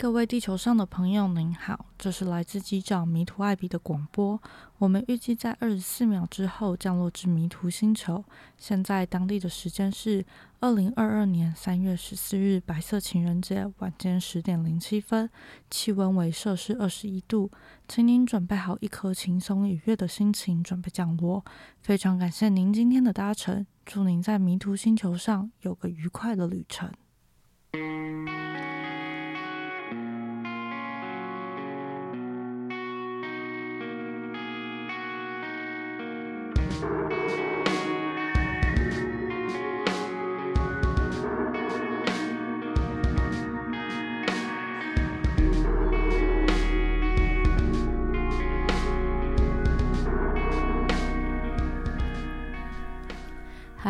[0.00, 4.40] 各位地球上的朋友，您好，这是来自机长迷途艾比的广播。
[4.78, 8.24] 我们预计在二十四秒之后降落至迷途星球。
[8.56, 10.24] 现在当地的时间是
[10.60, 15.28] 二零二二年三月十四日白色情人节晚间十点零七分，
[15.68, 17.50] 气温为摄氏二十一度。
[17.88, 21.44] 请您准备好一颗轻松愉悦的心情，准备降落。
[21.80, 26.88] 非常感谢您今天的搭乘，祝您在迷途星球上有个愉快的旅程。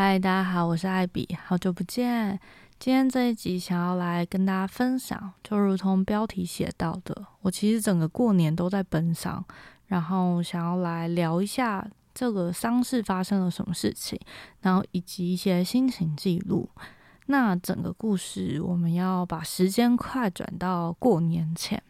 [0.00, 2.38] 嗨，大家好，我是艾比，好久不见。
[2.78, 9.44] 今天这一集想要来跟大家分享，就如同标题写到的，我其实整个过年都在奔丧，
[9.88, 14.16] 然后想要来聊一下这个丧事发生了什么事情，
[14.60, 16.70] 然后以及一些心情记录。
[17.26, 21.82] 那整个故事，我们要把时间快转到过年前，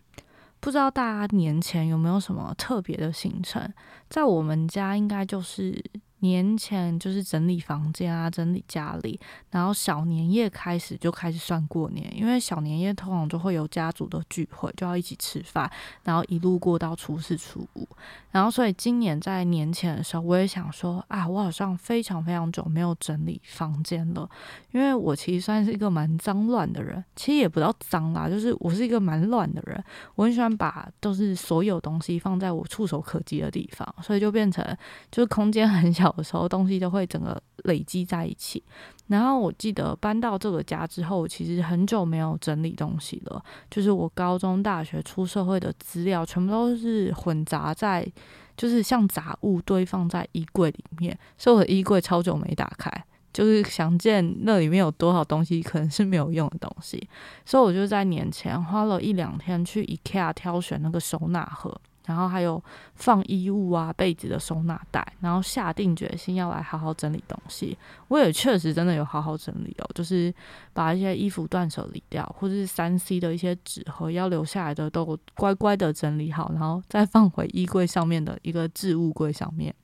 [0.60, 3.70] 不知道大家年前有没有什么特别的行程？
[4.08, 5.84] 在我们家，应该就是。
[6.20, 9.18] 年前就是整理房间啊，整理家里，
[9.50, 15.70] 然后小年夜开始就开始算过年，因为小年夜通常就会有家族的聚会，就要一起吃饭，
[16.02, 17.88] 然后一路过到初四初五，
[18.32, 24.28] 然后所以今年在年前的时候，我也想说啊，我好像非常非常久没有整理房间了，
[24.72, 29.82] 因为我其实算是一个蛮脏乱的人，其实也不叫脏啦，就是我是一个蛮乱的人，
[30.16, 34.64] 我很喜欢把都是所有东西放在我触手可及的地方，所以就变成
[35.12, 36.07] 就是空间很小。
[36.16, 38.62] 有时候东西都会整个累积在一起，
[39.08, 43.42] 然后我记得搬到这个家之后，其实很久没有整理东西了。
[43.70, 48.06] 就是我高中、大学、出社会的资料，全部都是混杂在，
[48.56, 51.18] 就是像杂物堆放在衣柜里面。
[51.36, 52.90] 所以我的衣柜超久没打开，
[53.32, 57.08] 就是想见那里面有多少东西可能是没有用的东西。
[57.44, 61.80] 所以我就在年前花了一两天去 IKEA 挑选那个收纳盒。
[62.08, 62.60] 然后还有
[62.94, 67.76] 放衣物啊、被子的收纳袋，然后下定决心要来好好整理东西。
[68.08, 70.32] 我也确实真的有好好整理哦，就是
[70.72, 79.74] 把一些衣服断舍离掉，或者是三 C 的一些纸盒要留下来的都乖乖的整理好，然后再放回衣柜上面的一个置物柜上面。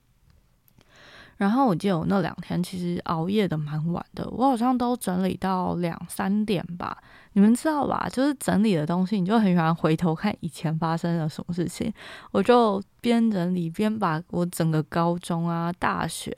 [1.37, 6.97] 然后我记得我那两天其实熬夜的蛮晚的，我好像都整理到两三点吧。
[7.37, 8.09] 你们知道吧？
[8.12, 11.93] 就是整理的东西，你就很喜欢回头看以前发生了什么事情。
[12.31, 16.33] 我就边整理边把我整个高中啊、大学，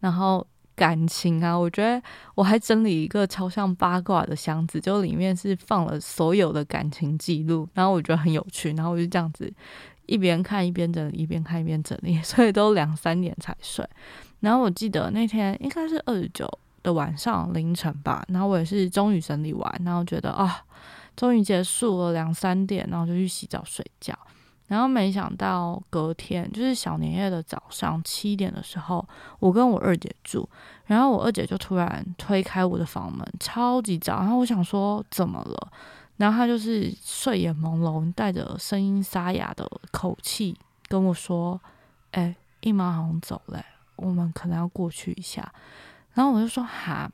[0.00, 2.02] 然后感情啊，我觉得
[2.34, 7.66] 我还整理一个超像八卦的箱子，就里面是放了所有的感情记录。
[7.72, 9.50] 然后我觉得很有趣，然后我就这样子
[10.06, 13.88] 一边看一边整理，一边看一边整理， 所以都两三点才睡。
[14.40, 16.48] 然后我记得那天应该是二十九。
[16.84, 20.62] 的晚上凌晨吧，然后我也是终于整理完，然后觉得啊，
[21.16, 24.14] 终于结束了两三点，然后就去洗澡睡觉。
[24.66, 29.02] 然后没想到隔天就是小年夜的早上七点的时候，
[29.38, 30.46] 我跟我二姐住，
[30.84, 34.18] 然后我二姐就突然推开我的房门，超级早。
[34.18, 35.72] 然后我想说怎么了，
[36.16, 40.56] 然后她就是睡眼朦胧，带着声音沙哑的口气
[40.88, 41.60] 跟我说
[42.12, 43.64] ：“哎，姨妈好像走了，
[43.96, 45.52] 我们可能要过去一下。”
[46.14, 47.10] 然后我就说哈，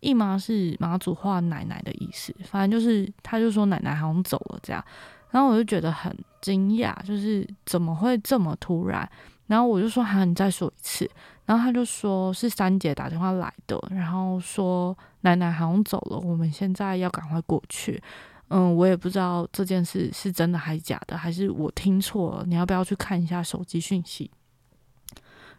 [0.00, 4.84] 姨妈是妈祖话奶奶的意思，反正就是他就说奶奶好像走了这样。
[5.32, 9.08] 然后我就觉得很惊讶，就是怎么会这么突然？
[9.48, 11.10] 然后我就说哈，你再说一次。
[11.44, 18.02] 然后他就说是三姐打电话来的，然后说奶奶好像走了，我们现在要赶快过去。
[18.48, 22.44] 嗯，我也不知道这件事是真的还是假的，还是我听错了？
[22.46, 24.30] 你要不要去看一下手机讯息？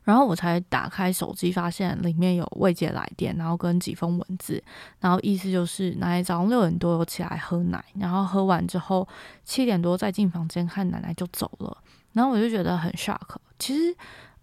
[0.05, 4.63] 然后我才打开手机，发现里面有未接来电，然后跟几封文字，
[5.01, 9.05] 然后意思就是奶奶早上六点多有起来喝奶，然后喝完之后
[9.43, 11.78] 七点多再进房间看奶奶就走了。
[12.13, 13.35] 然后我就觉得很 shock。
[13.59, 13.93] 其实，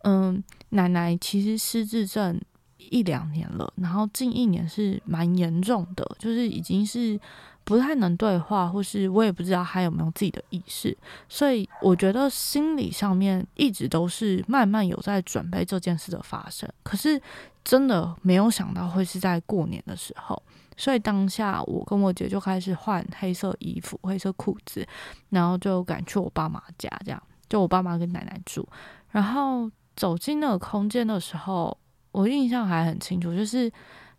[0.02, 2.38] 嗯，奶奶其实失智症
[2.76, 7.18] 一两年了，然后近一年是蛮严重的，就是已经是。
[7.64, 10.96] 不太能对话，或是我也不知道他有没有自己的意识，
[11.28, 16.68] 所以我觉得心理上面一直都是慢慢有在准备这件事的发生。
[16.82, 17.20] 可是
[17.64, 20.40] 真的没有想到会是在过年的时候，
[20.76, 24.86] 所以当下我跟我姐就开始换黑色衣服、黑色裤子，
[25.30, 28.68] 然后就赶去我爸妈家，这样就我爸妈跟奶奶住。
[29.10, 31.74] 然后走进那个空间的时候，
[32.12, 33.72] 我印象还很清楚，就是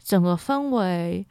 [0.03, 1.23] 整个氛围。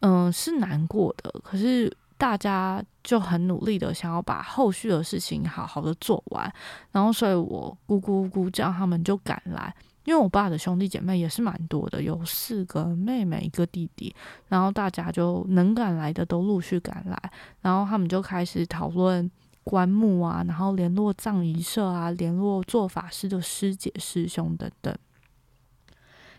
[0.00, 6.52] 嗯，是难过的，可是大家就很努力的想要把后续的事情好好的做完，
[6.92, 14.14] 然后所以我姑姑姑丈他们就赶来，因为我爸的兄弟姐妹也是蛮多的，有四个妹妹一个弟弟，
[14.48, 17.32] 然后大家就能赶来的都陆续赶来，
[17.62, 19.28] 然后他们就开始讨论
[19.64, 24.94] 棺木啊，然后联络葬仪社啊，联络做法师的师姐师兄等等。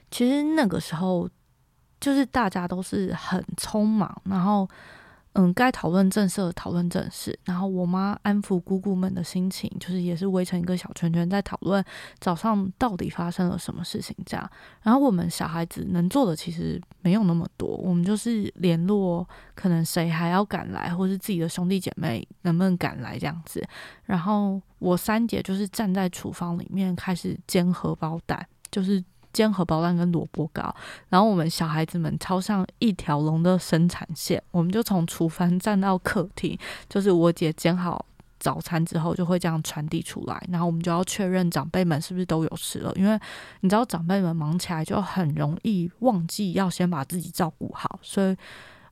[0.10, 1.30] 其实那个时候
[2.00, 4.68] 就是大家都是很匆忙，然后。
[5.40, 11.84] 嗯，该讨论正事讨论正事，然后我妈安抚姑姑们的心情，就是也是围成一个小圈圈在讨论
[12.18, 14.50] 早上到底发生了什么事情这样。
[14.82, 23.64] 然后我们小孩子能做的其实没有那么多，我们就是联络可能谁还要赶来，或是自己的兄弟姐妹能不能赶来这样子。
[24.06, 29.04] 然后我三姐就是站在厨房里面开始煎荷包蛋，就是。
[29.34, 30.74] 煎荷包蛋跟萝卜糕，
[31.10, 36.58] 然后我们小孩子们超像一条龙的生产线，我们就从厨房站到客厅，
[36.90, 38.04] 就是我姐煎好
[38.40, 43.20] 早餐之后就会这样传递出来，然后我们就要确认长辈们是不是都有吃了，因为
[43.62, 48.36] 你知道长辈们忙起来就很容易忘记要先把自己照顾好，所以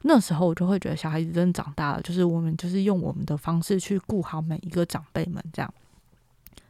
[0.02, 5.74] 那时候我就会觉得小孩子真的长大了，就是我们就是用我们的方式去顾好每一个长辈们这样。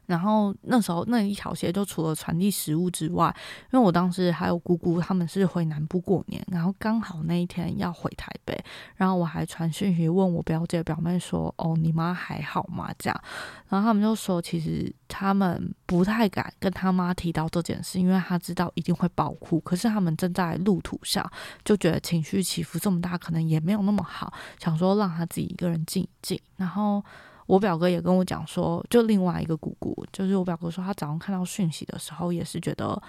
[0.06, 3.36] 然后那时候那一条线就除了传递食物之外，
[3.72, 8.58] 因为我当时还有姑姑他们是回南部过年，然后刚好那一天要回台北，
[8.96, 13.22] 然后我还传讯息问我表姐表妹说：“哦，你妈还好吗？”这样，
[13.70, 19.60] 然后他们就说其实他们不太敢跟他妈提到这件事，因为他知道一定会爆哭。
[19.62, 21.30] 可是他们正在路途上，
[21.64, 27.04] 就觉得情绪起伏这么大，可能也没有那么好，想说让他自己一个人静一静，然后。
[27.46, 33.02] 我表哥也跟我讲说，就另外一个姑姑，就是我表哥说，他早上看到讯息的时候，也是觉得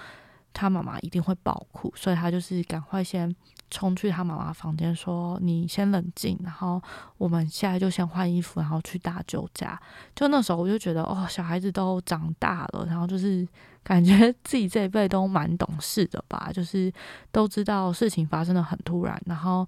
[0.53, 3.35] 他妈妈一定会爆哭，所以他就是赶快先
[3.71, 6.81] 冲去他妈妈房间，说：“你先冷静，然后
[7.19, 9.79] 我们现在就先换衣服，然后去大舅家。”
[10.15, 13.47] 就那时候我就觉得，哦，小孩子都长大了，然后就是
[13.83, 16.93] 感觉 自己这一辈都蛮懂事的吧，就是
[17.33, 19.67] 都知道事情发生的很突然，然后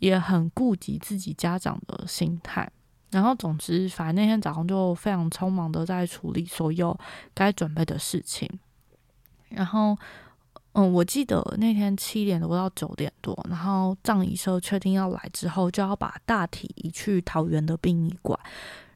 [0.00, 2.70] 也很顾及自己家长的心态。
[3.10, 6.96] 然后，总之，反正那天早上就非常匆忙的在处理所有
[7.34, 8.48] 该准备的事情。
[9.48, 9.98] 然后，
[10.74, 18.38] 嗯，我记得那天七点多到九点多，然后葬仪社确定要来之后，就要把大体移去桃园的殡仪馆。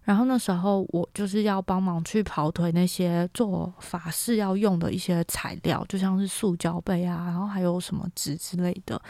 [0.04, 9.02] 然后那时候我就是要帮忙去跑腿那些做法事要用的一些材料，就像是塑胶杯啊，然后还有什么纸之类的。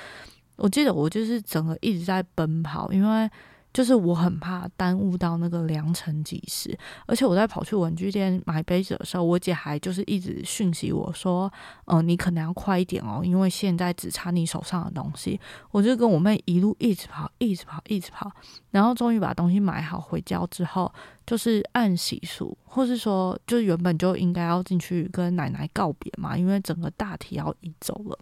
[0.57, 3.31] 我记得我就是整个一直在奔跑，因为。
[3.75, 11.53] 就是我很怕耽误到那个良辰吉时，而且我在跑去文具店买杯子的时候，我姐还就是一直讯息我说
[11.87, 15.41] ：“嗯，你可能要快一点哦，因为现在只差你手上的东西。”
[15.73, 18.31] 我就跟我妹一路一直跑，一直跑，一直跑，
[18.71, 20.93] 然后终于把东西买好回家之后，
[21.27, 28.17] 就是按习俗，或是说，就原本就应该要进去跟奶奶告别嘛，因为整个大体要移走了，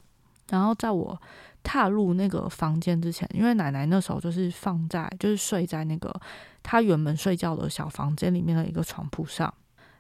[0.49, 1.21] 然后在我。
[1.63, 6.15] 踏入那个房间之前，因为奶奶那时候就是放在，就是睡在那个
[6.63, 9.53] 她原本睡觉的小房间里面的一个床铺上，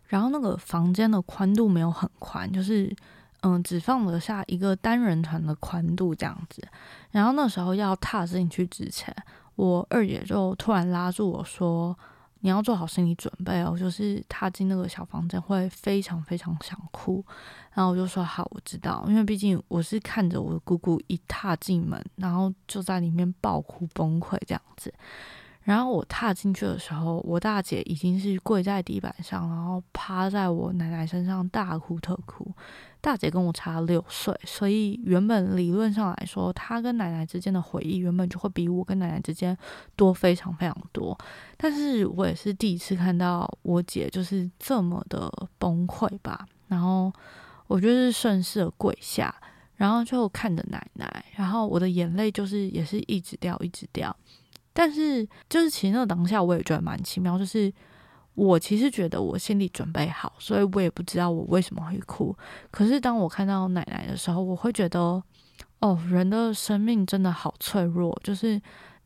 [0.06, 2.94] 然后那个房间的宽度没有很宽，就是
[3.42, 6.62] 嗯，只放得下一个单人床的宽度这样子。
[7.10, 9.14] 然后那时候要踏进去之前，
[9.56, 11.96] 我二姐就突然拉住我说。
[12.44, 17.24] 你要做好心理准备哦，就是踏进那个小房间会非常非常想哭，
[17.74, 24.92] 然后我就说好，我知道，因为毕竟我是看着我姑姑一踏进门，然后就在里面爆哭崩溃这样子。
[25.62, 32.52] 然后我踏进去的时候，我大姐已经是跪在地板上，然后趴在我奶奶身上大哭特哭。
[33.00, 39.56] 大姐跟我差六岁，所以原本理论上来说，她跟奶奶之间的回忆原本就会比我跟奶奶之间
[39.94, 41.16] 多非常非常多。
[41.56, 46.44] 但是我也是第一次看到我姐就是这么的崩溃吧。
[46.68, 47.12] 然后
[47.72, 49.34] 我就是顺势的跪下，
[49.76, 54.14] 然后就看着奶奶，然后我的眼泪就是也是一直掉一直掉。
[54.72, 57.72] 但是就是其实那当下我也觉得蛮奇妙，就是。
[58.34, 62.34] 我其实觉得我心里准备好，所以我也不知道我为什么会哭。
[62.70, 65.22] 可是当我看到奶奶的时候，我会觉得，
[65.80, 68.58] 哦，人的生命真的好脆弱，就是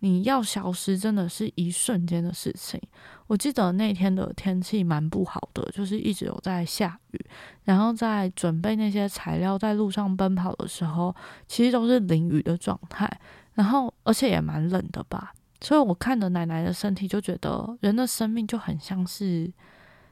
[0.06, 2.80] 你要消失，真的是一瞬间的事情。
[3.26, 7.26] 我记得那天的天气蛮不好的，就是一直有在下雨，
[7.64, 11.12] 然后在准备那些材料在路上奔跑的时候，
[11.48, 13.10] 其实都是淋雨的状态，
[13.54, 15.34] 然后而且也蛮冷的吧。
[15.60, 19.52] 所以我看着奶奶的身体，就觉得人的生命就很像是，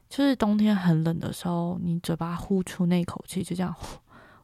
[0.08, 3.72] 就是冬天很冷的时候，你嘴巴呼出那口气，就这样，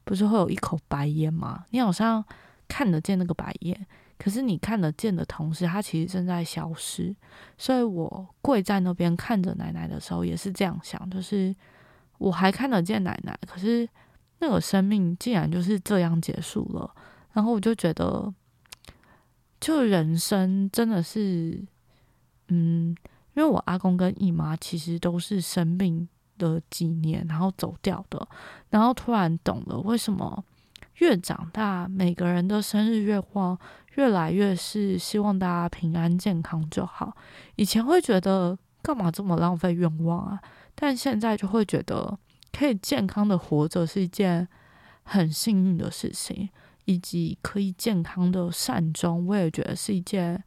[0.05, 1.65] 不是会有一口白烟吗？
[1.71, 2.25] 你好像
[2.69, 3.87] 看得见那个白烟，
[4.23, 7.17] 可是你看得见的同时，它其实正在消失。
[7.57, 11.57] 所以我跪在那边看着奶奶的时候，也是这样想，就是
[12.19, 13.89] 我还看得见奶奶，可是
[14.41, 16.95] 那个生命竟然就是这样结束了。
[17.33, 18.31] 然后我就觉得，
[19.59, 21.59] 就人生真的是，
[22.49, 22.95] 嗯，
[23.33, 28.29] 因为我阿公跟姨妈其实都是生病的几年，然后走掉的，
[28.69, 30.45] 然后突然懂了为什么。
[30.97, 33.59] 越长大，每个人的生日愿望
[33.95, 37.17] 越来越是希望大家平安健康就好。
[37.57, 40.41] 以前会觉得干嘛这么浪费愿望啊？
[40.75, 42.19] 但现在就会觉得
[42.53, 44.47] 可以健康的活着是一件
[45.03, 46.49] 很幸运的事情，
[46.85, 50.43] 以及可以健康的善终，我也觉得是一件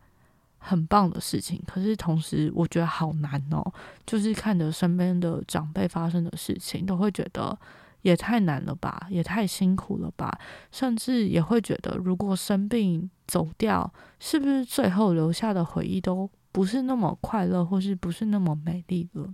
[0.58, 1.62] 很棒的事情。
[1.68, 3.62] 可是同时，我觉得好难哦，
[4.06, 7.58] 就是看着身边的长辈发生的事情，都会觉得。
[8.04, 10.38] 也太难了吧，也太辛苦了吧，
[10.72, 19.34] 甚至也会觉得，如果生病走掉，是不是最后留下的回忆都不是那么快乐，或是不是那么美丽了？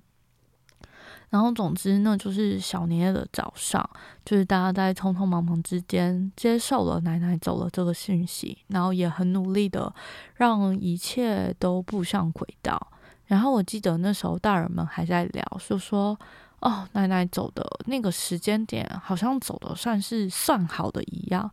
[1.32, 3.88] 然后，总之呢，就是小年夜的早上，
[4.24, 9.94] 就是大家在匆匆忙忙之间接受了奶奶走了这个讯息，然后也很努力的
[10.36, 12.80] 让一切都步上轨道。
[13.26, 16.18] 然后我记得那时候大人们还在聊，就说。
[16.62, 21.50] 哦，奶奶走的那个时间点，好像走的算是算好的一样。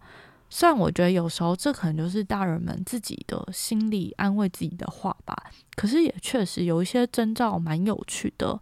[0.49, 5.37] 虽然我觉得有时候这可能就是大人们自己的心理安慰自己的话吧，
[5.75, 8.61] 可是也确实有一些征兆蛮有趣的。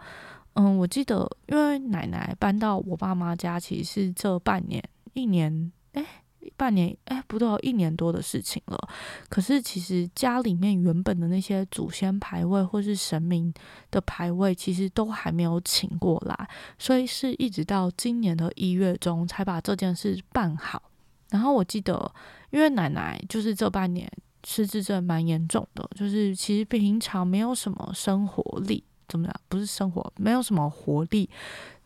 [0.55, 4.83] 嗯，我记得因为奶奶搬到我爸妈家，其实是这半年
[5.13, 6.24] 一年，哎。
[6.57, 8.89] 半年哎，不到一年多的事情了。
[9.29, 13.53] 可是其实家里面原本的那些祖先牌位或是神明
[13.91, 16.49] 的牌位，其实都还没有请过来，
[16.79, 20.83] 所以是一直到今年的一月中才把这件事办好。
[21.31, 22.15] 然后我记得，
[22.51, 24.11] 因为奶奶就是这半年
[24.47, 29.35] 失智症蛮严重的，就是其实平常没有什么生活力，怎么样？
[29.49, 31.29] 不是生活，没有什么活力。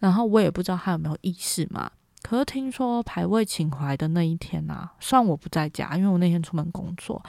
[0.01, 1.91] 然后我也不知道她有没有意识嘛。
[2.23, 7.23] 可是听说排位情怀的那一天呐，算我不在家，因为我那天出门工作。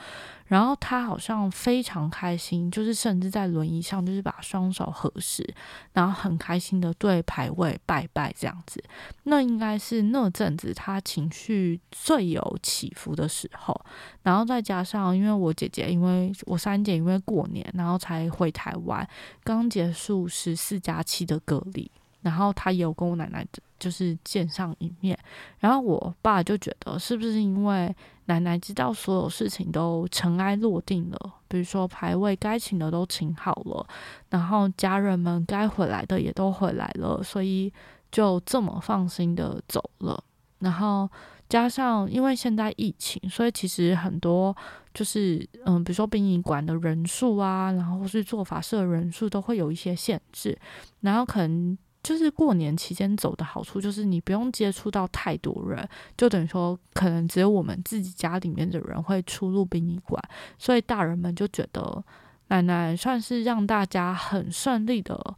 [0.46, 5.48] 然后他好像非常开心，就是甚至在轮椅上，就是把双手合十，
[5.92, 8.82] 然后很开心的对排位拜拜这样子。
[9.22, 13.80] 那应该是那阵子他情绪最有起伏的时候。
[14.24, 19.08] 然后再加上，因为我姐姐，因为我三姐因为过年，然后才回台湾，
[19.44, 21.88] 刚结束十四加七的隔离。
[22.22, 23.46] 然后他也有跟我奶奶
[23.78, 25.18] 就是见上一面，
[25.58, 27.94] 然后我爸就觉得是不是因为
[28.26, 33.86] 奶奶知道所有事情都尘埃落定了，比如说排位该请的都请好了，
[34.28, 37.72] 然后家人们该回来的也都回来了，所以
[38.12, 40.22] 就这么放心的走了。
[40.58, 41.08] 然后
[41.48, 44.54] 加上因为现在疫情，所以其实很多
[44.92, 50.58] 就是嗯，比如说殡仪馆的人数啊，然后是做法事的人数都会有一些限制，
[51.00, 51.78] 然后可能。
[52.02, 60.22] 就是过年期间走的好处，就是你不用接触到太多人，就等于说可能只有我们自己家里面的人会出入殡仪馆，
[60.58, 62.02] 所以大人们就觉得
[62.48, 65.36] 奶奶算是让大家很顺利的，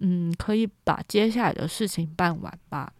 [0.00, 2.92] 嗯，可以把接下来的事情办完吧。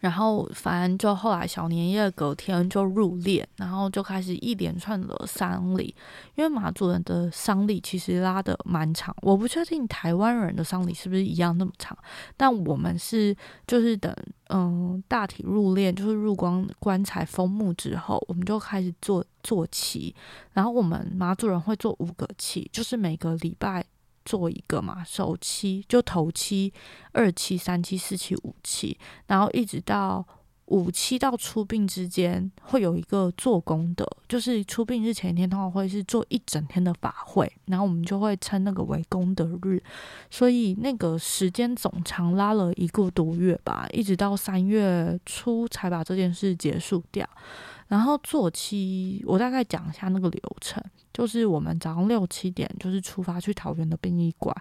[0.00, 5.94] 然后，反正就后来小年夜隔天就入殓，然后就开始一连串的丧礼。
[6.36, 11.96] 因为马祖人的丧礼其实拉的蛮长，我不确定台湾人的丧礼是不是一样那么长。
[12.36, 13.36] 但我们是
[13.66, 14.14] 就是等
[14.50, 20.14] 嗯大体入殓，就是入光棺材封墓之后，我们就开始做做旗。
[20.52, 23.84] 然后我们马祖人会做五个旗，就是每个礼拜。
[24.28, 26.70] 做一个嘛，首期就头期、
[27.12, 30.22] 二期、三期、四期、五期，然后一直到
[30.66, 39.82] 五期到出殡之间，会有一个做功德，就是出殡日前一天通常会是做一整天的法会，然后我们就会称那个为功德日，
[40.30, 47.26] 所以那个时间总长拉了一个多月吧，一直到三月初才把这件事结束掉。
[47.88, 54.54] 然后做期，我大概讲一下那个流程，就是我们早上六七点就是出发去桃园的殡仪馆，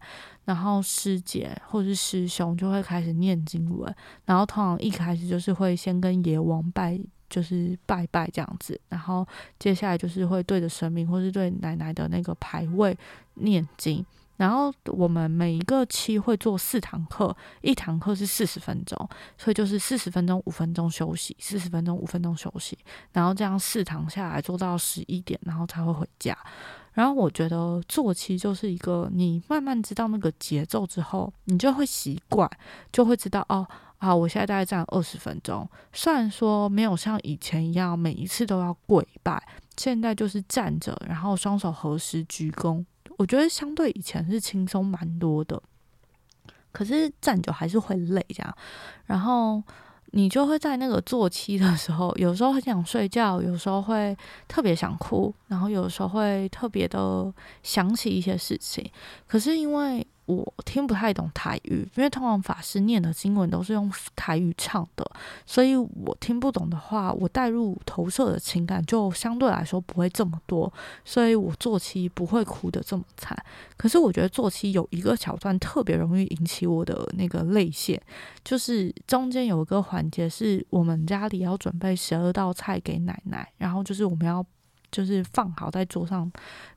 [0.46, 3.94] 然后师姐或是师兄就会开始念经文，
[4.26, 9.28] 然后通常一开始就是会先跟阎王拜，就是拜拜这样子，然后
[9.60, 12.98] 接下来就是会对着神明或是对奶奶的那个牌位
[13.34, 14.06] 念经。
[14.38, 18.98] 然后我们每一个期会做四堂课，一堂课是四十分钟，
[19.38, 22.78] 所以就是四十分钟五分钟休息，四十分钟五分钟休息，
[23.12, 26.38] 然后这样四堂下来做到十一点，然后才会回家。
[26.94, 32.50] 然后我觉得做期就是一个你慢慢知道那个节奏之后，你就会习惯，
[32.92, 33.68] 就会知道哦
[34.00, 39.42] 啊，我现在大概站二十分钟，虽然说没有像以前一样每一次都要跪拜，
[39.78, 42.84] 现在就是站着，然后双手合十鞠躬，
[43.18, 45.62] 我觉得相对以前是轻松蛮多的。
[46.72, 48.58] 可是站久还是会累，这样，
[49.06, 49.64] 然后
[50.12, 54.16] 你就会在那个坐期的时候，有时候很想睡觉，有时候会
[54.48, 57.34] 特别想哭，然后有时候会特别的
[57.64, 58.88] 想起一些事情。
[59.26, 65.10] 可是因为我听不太懂台语，因为通常法师念的经文都是用台语唱的，
[65.46, 70.72] 所以我听不懂的话，我带入投射的情感就相对来说不会这么多，
[71.06, 73.38] 所以我做期不会哭得这么惨。
[73.78, 78.02] 可是我觉得做期有一个桥段特别容易引起我的那个泪腺，
[78.44, 84.46] 就是中间有一个环节是我们家里要准备十二道菜给奶奶，然后就是我们要。
[84.92, 86.32] 就是放好在桌上，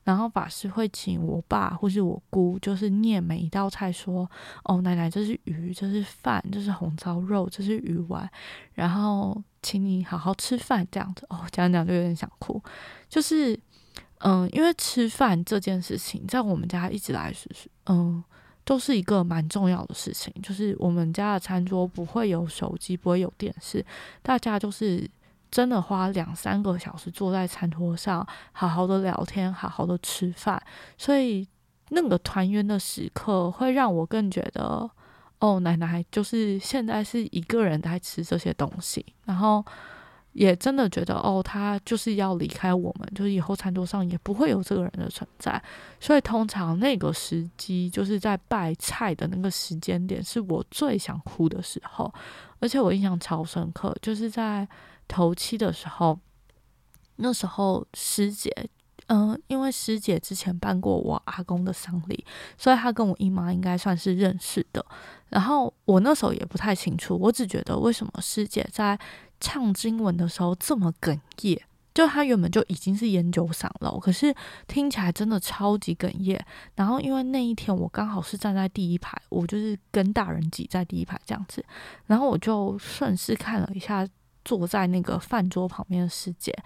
[0.05, 4.29] 然后法师会请我爸或是我姑，就是念每一道菜，说
[4.64, 8.29] ：“哦，奶奶，这是鱼，这是饭，这是红烧肉，这是鱼丸，
[8.75, 12.61] 然后请你好好吃饭。”这样子哦，讲讲就有点想哭。
[13.09, 13.59] 就是，
[14.19, 17.49] 嗯，因为吃饭这件事情，在我们家一直来是，
[17.87, 18.23] 嗯，
[18.64, 20.35] 都是一个蛮重要的事情。
[20.43, 23.87] 就是我们家的餐桌不会有手机，不会有电视，
[24.21, 25.09] 大家就是。
[25.50, 30.62] 真的花两三个小时坐在餐桌上，好好的聊天，好好的吃饭，
[30.97, 31.47] 所以
[31.88, 34.88] 那个团圆的时刻会让我更觉得，
[35.40, 39.64] 哦，奶奶就是现在是一个人在吃这些东西，然后
[40.33, 45.61] 也真的觉得，哦，他就是要离开我们，就是以后餐桌上也不会有这个人的存在，
[45.99, 52.12] 所以通常那个时机就是在拜菜的那个时间点，是我最想哭的时候，
[52.61, 54.69] 而且我印象超深刻，就是在。
[55.11, 56.17] 头七的时候，
[57.17, 58.49] 那时候师姐，
[59.09, 62.25] 嗯，因为师姐之前办过我阿公的丧礼，
[62.57, 64.87] 所以她跟我姨妈应该算是认识的。
[65.31, 68.97] 然后我那时候也不太清楚，我只觉得为什么师姐在
[69.40, 71.61] 唱经文的时候这么哽咽，
[71.93, 74.33] 就她原本就已经是烟酒嗓了，可是
[74.69, 76.40] 听起来真的超级哽咽。
[76.76, 81.64] 然后因为那一天我刚好是站在第一排，我就是跟大人挤在第一排这样子，
[82.07, 84.09] 然后我就顺势看了一下。
[84.44, 86.57] 坐在那个饭桌旁边的师姐，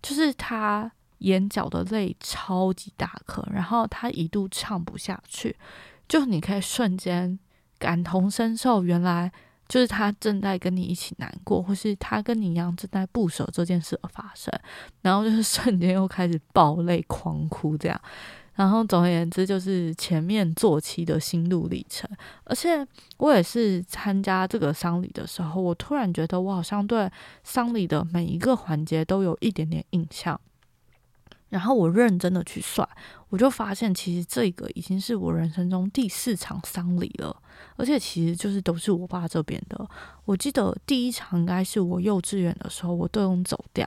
[0.00, 5.56] 就是他眼角的泪超级大颗，然后他一度唱不下去，
[6.08, 7.38] 就你可以瞬间
[7.78, 9.30] 感同身受，原来
[9.68, 14.52] 就是他正在跟你一起难过，或是他跟你一样正在不舍这件事的发生，
[15.00, 18.00] 然后就是瞬间又开始爆泪狂哭这样。
[18.54, 22.08] 然后总而言之，就是前面做期的心路历程。
[22.44, 22.86] 而且
[23.16, 27.10] 我也是参加这个丧礼的时候，我突然觉得我好像对
[27.42, 30.38] 丧礼的每一个环节都有一点点印象。
[31.48, 32.88] 然后我认真的去算，
[33.28, 37.36] 我就发现其实这个已经是我人生中第四场丧礼了。
[37.76, 39.88] 而且其实就是都是我爸这边的。
[40.24, 43.86] 我记得第一场应该是我幼稚园的时候，我都用走掉。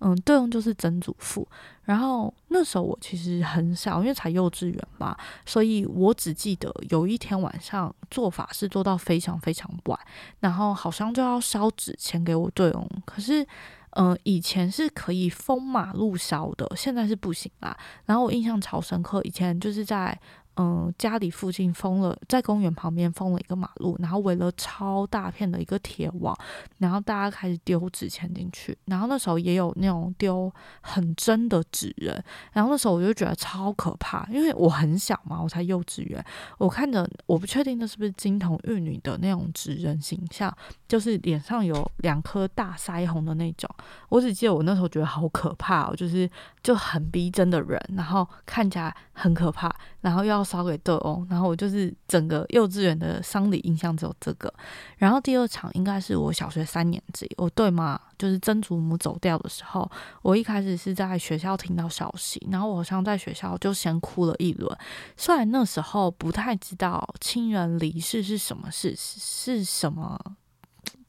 [0.00, 1.46] 嗯，对应就是曾祖父。
[1.84, 9.98] 然后那时候我其实很小，因为才幼稚园嘛，所以我只记得有一天晚上做法是做到非常非常晚，
[10.40, 12.88] 然后好像就要烧纸钱给我对翁。
[13.04, 13.46] 可是，
[13.90, 17.76] 嗯，以前是可以封马路烧的，现在是不行啦。
[18.06, 20.18] 然后我印象超深刻，以前就是在。
[20.56, 26.32] 嗯，家里附近封了，在公园旁边封了一个马路，然后围了超大片的一个铁网，
[26.78, 36.24] 然后大家开始丢纸钱进去，然后那时候也有那种丢很真的纸人，然后那时候我就觉得超可怕，因为我很小嘛，我才幼稚园，
[36.58, 43.68] 我看着我不确定那是不是金童玉女的那种纸人形象，就是脸上有两颗大腮红的那种，
[44.08, 46.30] 我只记得我那时候觉得好可怕哦，就是
[46.62, 50.43] 就很逼真的人，然后看起来很可怕，然后要。
[50.44, 54.52] 烧给对哦，然后我就是整个幼稚园的丧礼印象只有这个，
[54.98, 59.90] 然后第二场应该是我小学三年级，我对嘛，就是曾祖母走掉的时候，
[60.22, 64.76] 我一开始是在学校听到消息，然后我好像在学校就先哭了一轮，
[65.16, 70.36] 虽然那时候不太知道亲人离世是什么事，是什么。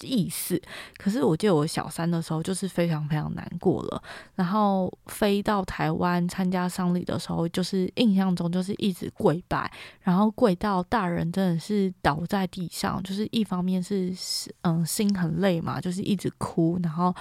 [0.01, 0.61] 意思，
[0.97, 4.03] 可是我记得我小三的时候就是非常非常难过了，
[4.35, 9.71] 然后飞到台湾参加丧礼的时候，就是印象中就是一直跪拜，
[10.01, 14.13] 然后跪到大人真的是倒在地上，就是一方面是
[14.61, 17.15] 嗯心很累嘛，就是一直哭，然后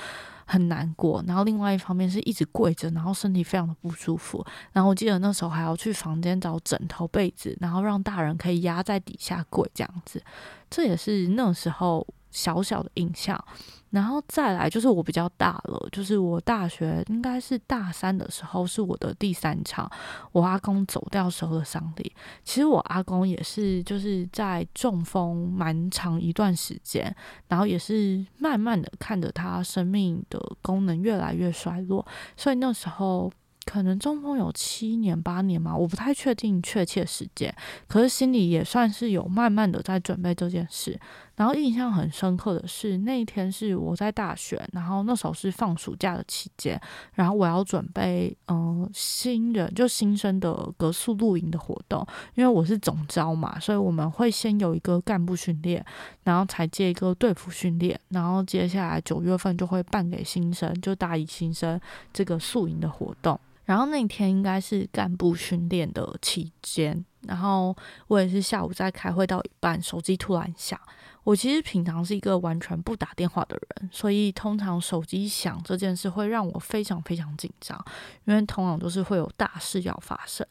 [0.44, 10.22] 很难过，然后另外一方面是一直跪着，然后身体非常的不舒服，然后我记得那时候还要去房间找枕头被子，然后让大人可以压在底下跪这样子，
[10.68, 12.06] 这也是那时候。
[12.34, 13.42] 小小的印象。
[13.90, 19.88] 然后再来就是我比较大了，就是我大学应该是大三的时候，是我的第三场
[20.32, 22.12] 我阿公走掉时候的丧礼。
[22.42, 27.14] 其实我阿公也是就是在中风蛮长一段时间，
[27.46, 32.04] 然后也是慢慢的看着他生命的功能越来越衰落，
[32.36, 33.32] 所以那时候。
[33.66, 37.52] 可能中风有七年八年嘛，我不太确定确切时间，
[37.88, 41.00] 可是心里也算是有慢慢的在准备这件事。
[41.36, 46.80] 然后印象很深刻的是那一天是我在大学，然后那时候是放暑假的期间，
[47.14, 55.84] 然后我要准备嗯新人就新生的格宿露营的活动，因为我是总招嘛，所以我们会先有一个干部训练，
[56.22, 61.80] 然后才接一个队服训练，然后接下来九月份就会办给新生，就大一新生
[62.12, 63.38] 这个宿营的活动。
[63.64, 67.74] 然后那天应该是干部训练的期间，然后
[68.08, 70.78] 我也是下午在开会到一半，手机突然响。
[71.24, 77.82] 我其实平常是一个完全不打电话的人，所以通常手机响这件事会让我非常非常紧张，
[78.26, 80.46] 因为通常都是会有大事要发生。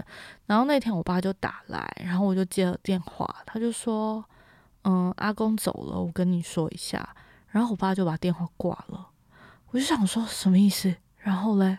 [0.47, 4.25] 然后那天我爸就打来，然后我就接了电话，他就说
[4.83, 7.15] ：“嗯，阿公走了，我跟你说一下。”
[7.49, 9.09] 然后我爸就把电话挂了。
[9.69, 10.95] 我就想说什么意思？
[11.17, 11.77] 然后嘞？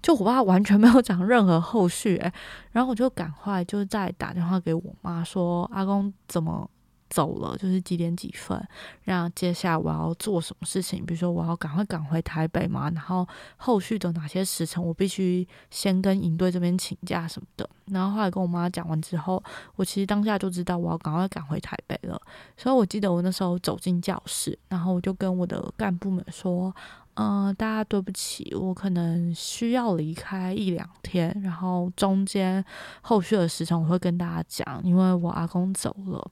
[0.00, 2.32] 就我爸完全没有讲任何后续，诶，
[2.70, 6.70] 然后我就赶快就再打电话给我妈说阿公怎么
[7.10, 8.58] 走了，就是几点几分，
[9.02, 19.42] 然后接下来我要做什么事情，比如说我要赶快赶回台北嘛，然后后续的哪些时辰我必须先跟营队这边请假什么的，然后后来跟我妈讲完之后，
[19.76, 22.20] 我其实当下就知道我要赶快赶回台北了，
[22.56, 26.74] 所以我记得我那时候走进教室，然后我就跟我的干部们说。
[27.14, 32.64] 嗯，大家对不起，我可能需要离开一两天，然后中间
[33.02, 36.30] 后续的时程我会跟大家讲，因为我阿公走了。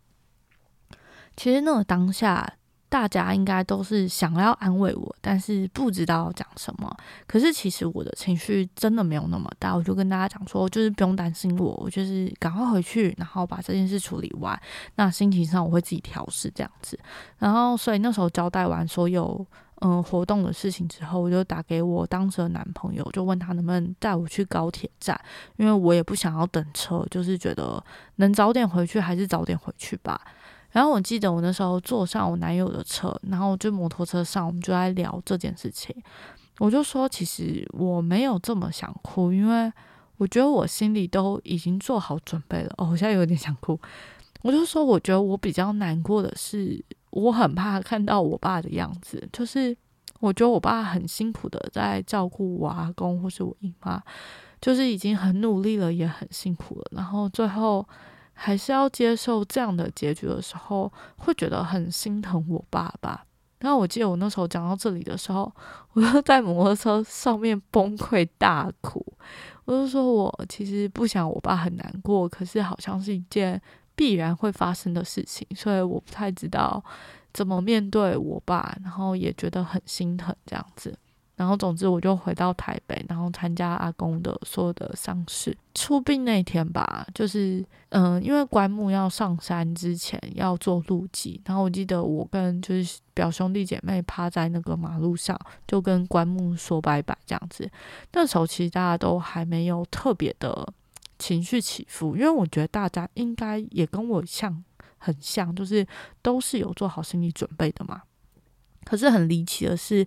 [1.38, 2.53] 其实那个当下，
[2.88, 6.94] 大家应该都是想要安慰我，但是不知道讲什么。
[7.27, 14.61] 可是其实我的情绪真的没有那么大，我就跟大家讲说，就是不用担心我，我就是赶快回去，然后把这件事处理完。
[14.96, 16.98] 那心情上我会自己调试这样子。
[17.38, 19.46] 然后所以那时候交代完所有。
[19.81, 25.16] 嗯，活动的事情之后，我就打给我当时的男朋友，就问他能不能带我去高铁站，
[25.55, 27.81] 因为我也不想要等车，就是觉得
[28.16, 30.20] 能早点回去还是早点回去吧。
[30.70, 35.94] 然后我记得我那时候坐上我男友的车，然后就摩托车上，我们就在聊这件事情。
[36.59, 39.72] 我就说，其实我没有这么想哭，因为
[40.16, 42.74] 我觉得我心里都已经做好准备了。
[42.78, 43.78] 哦，我现在有点想哭。
[44.42, 46.85] 我就说，我觉得我比较难过的是。
[47.11, 49.74] 我很怕看到我爸的样子，就是
[50.20, 54.00] 我觉得我爸很辛苦的在照顾我阿公或是我姨妈，
[54.61, 57.85] 就是已经很努力了，也很辛苦了，然后最后
[58.38, 63.24] 还是要接受这样的结局的时候，会觉得很心疼我爸爸。
[63.59, 65.53] 然后我记得我那时候讲到这里的时候，
[65.92, 69.05] 我就在摩托车上面崩溃大哭，
[69.64, 73.61] 我就说我其实不想我爸很难过，可是好像是一件。
[73.98, 76.81] 必然会发生的事情，所以我不太知道
[77.33, 80.96] 怎么面对我爸，然后也觉得很心疼这样子。
[81.38, 85.57] 然后总之我就回到台北，然后参加阿公的所有的丧事。
[85.74, 97.70] 出殡那天吧，就是嗯，因为棺木要上山之前要做路祭，然后我记得我跟就是表兄弟姐妹趴在那个马路上，就跟棺木说拜拜这样子。
[98.12, 100.74] 那时候其实大家都还没有特别的。
[101.20, 104.62] 情绪起伏，因为我觉得大家应该也跟我像，
[104.98, 105.85] 很像，就是
[106.22, 108.03] 都是有做好心理准备的嘛。
[108.85, 110.07] 可是很离奇的是，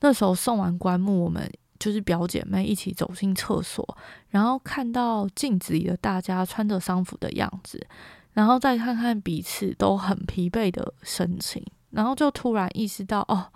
[0.00, 3.96] 那时候送完棺木，我们就是表姐妹一起走进厕所，
[4.28, 7.86] 然后看到镜子里的大家穿着丧服的样子，
[8.32, 13.46] 然后再看看彼此都很疲惫的神情，然后就突然意识到，哦。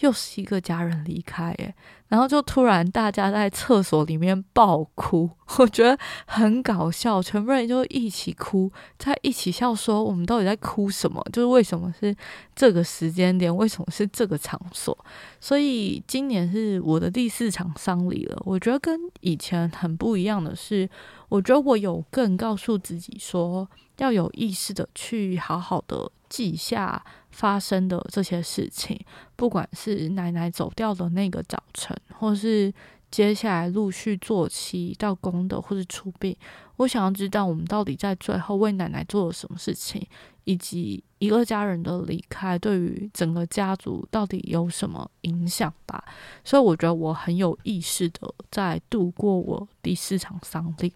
[0.00, 1.74] 又是一个家人离开，诶，
[2.08, 11.24] 然后就突然大家在厕所里面爆哭， 我觉得很搞笑，全部人就一起哭，在一起笑，说我们到底在哭什么？
[11.32, 12.14] 就是为什么是
[12.54, 13.54] 这个时间点？
[13.56, 14.96] 为什么是这个场所？
[15.40, 18.42] 所以今年是我的第四场丧礼了。
[18.44, 20.88] 我觉得跟以前很不一样的是，
[21.28, 27.04] 我觉得我有更告诉自己说，要有意识的去好好的记下。
[27.34, 28.98] 发生的这些事情，
[29.34, 32.72] 不管是奶奶走掉的那个早晨，或是
[33.10, 36.36] 接下来陆续做起到功德或者出殡，
[36.76, 40.06] 我想要知道我们到底在最后为奶奶做了什么事情，
[40.44, 46.04] 以及一个家人的离开对于整个家族到底有什么影响吧。
[46.44, 50.92] 所以我觉得我很有意识的在度过我第四场丧礼。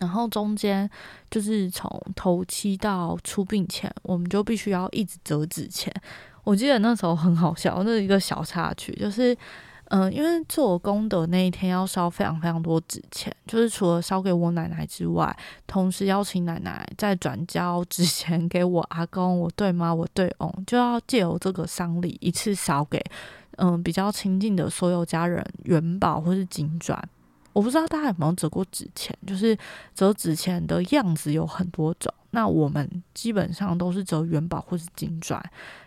[0.00, 0.90] 然后中间
[1.30, 5.94] 就是从头七到出殡前，我们就必须要一直折纸钱。
[6.42, 9.36] 我记得那时候很好笑，那一个小插曲，就是。
[9.92, 15.36] 嗯，因为做功德那一天要烧非常非常多纸钱，就是除了烧给我奶奶之外，
[15.66, 23.04] 同时邀请奶奶再转交纸钱给我阿公、我对妈、我对翁，就要借由这个丧礼一次烧给
[23.56, 26.96] 嗯比较亲近的所有家人元宝或是金砖。
[27.52, 29.56] 我不知道大家有没有折过纸钱，就是
[29.94, 35.42] 折纸钱的样子有很多种，那我们基本上都是折元宝或是金砖，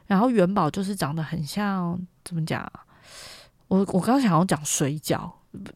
[0.08, 2.70] 然后元宝就是长得很像怎么讲？
[3.70, 5.32] 我我刚想要讲水饺，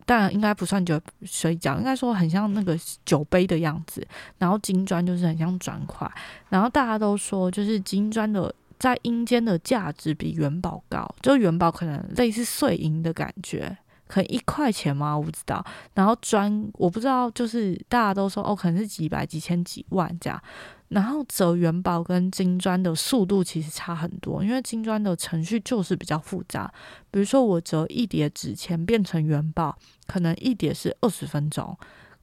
[0.06, 4.06] 但应该不算酒水饺，应该说很像那个酒杯的样子。
[4.38, 6.08] 然后金砖就是很像砖块，
[6.50, 13.76] 然后大家都说就是金砖的在阴间的价值比元宝高，就元宝可能类似碎银的感觉，
[14.08, 15.18] 可能一块钱吗？
[15.18, 15.64] 我不知道。
[15.94, 20.42] 然后砖我不知道，就是大家都说哦，可能是几百、几千、几万这样。
[20.90, 26.72] 然后折元宝跟金砖的速度其实差很多，因为金砖的程序就是比较复杂。
[27.12, 31.78] 比如说我折一叠纸钱变成元宝，可能一叠是二十分钟，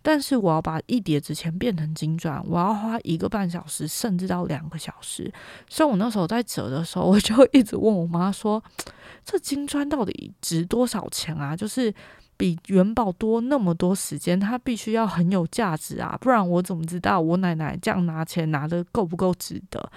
[0.05, 5.33] 但是我要把一叠纸钱变成金砖，我要花一个半小时，甚至到两个小时。
[5.69, 8.62] 所以我那时候在折的时候，我就一直问我妈说
[9.25, 11.93] ：“这金砖到底值多少钱啊？”就是。
[12.37, 19.88] 比元宝多那么多时间，它必须要很有价值啊，不然我怎么知道我奶奶这样拿钱拿的够不够值得？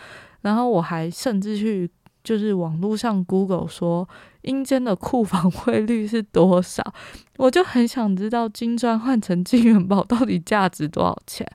[0.42, 1.90] 然后我还甚至去
[2.24, 4.08] 就是网络上 Google 说
[4.48, 6.82] 阴间的库房 汇率是多少，
[7.38, 11.46] 我就很想知道金砖换成金元宝到底价值多少钱。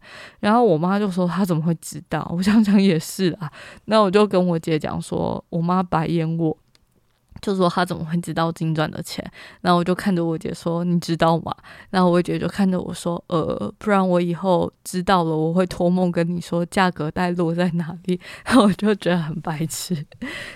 [0.41, 2.31] 然后我妈就说她怎么会知道？
[2.37, 3.51] 我想想也是啊，
[3.87, 6.57] 那我就跟我姐讲说，我妈白眼我。
[7.43, 9.23] 就说他怎么会知道金砖的钱？
[9.61, 11.55] 然后我就看着我姐说：“你知道吗？”
[11.91, 18.19] 然后我姐就看着我说：“呃，不然我以后知道了，我会托梦跟你说价格带落在哪里。
[18.47, 20.07] ”然后我就觉得很白痴。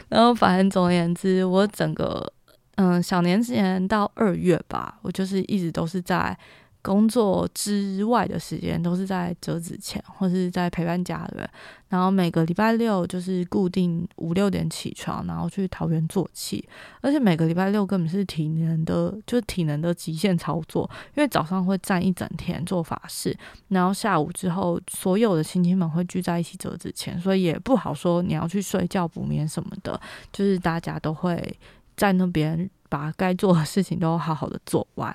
[0.08, 2.32] 然后反正总而言之，我整个
[2.76, 6.38] 嗯小年前到二月吧，我就是一直都是在。
[6.86, 11.50] 工作之外的时间都是在折纸钱，或是在陪伴家人。
[11.88, 16.64] 然后每个礼拜六就是固定五六点起床，然后去桃园做气。
[17.00, 20.88] 而且每个礼拜六根本是体能的，就是体能的极限操作。
[21.16, 30.00] 因为早上会站一整天做法事，然后下午之后，所有的亲戚们会聚在一起折纸钱，所以也不好说你要去睡觉补眠什么的。
[30.32, 31.58] 就是大家都会
[31.96, 35.14] 在那边把该做的事情都好好的做完。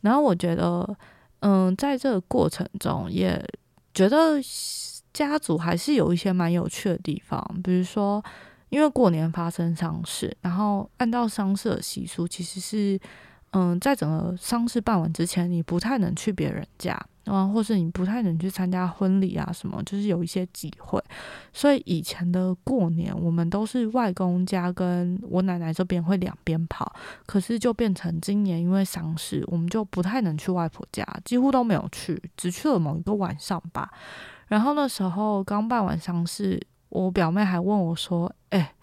[0.00, 0.96] 然后我觉得。
[1.42, 3.44] 嗯，在这个过程中，也
[3.92, 4.40] 觉得
[5.12, 7.44] 家族还是有一些蛮有趣的地方。
[7.62, 8.24] 比如说，
[8.70, 12.98] 因为过年发生丧事，然后按照丧事的习俗，其实是
[13.50, 16.98] 嗯，在整个丧事办完之前，你不太能去别人家。
[17.24, 21.02] 啊，或是你不太能去参加婚礼啊，什么就是有一些机会，
[21.52, 26.92] 所以以前的过年，我们都是外公家跟我奶奶这边会两边跑，
[27.26, 33.90] 可是就变成今年因为丧事，我们就不太能去外婆家，几乎都没有去，只去了某一个晚上吧。
[34.48, 38.74] 然后那时候刚办完丧事，我表妹还问我说：“哎，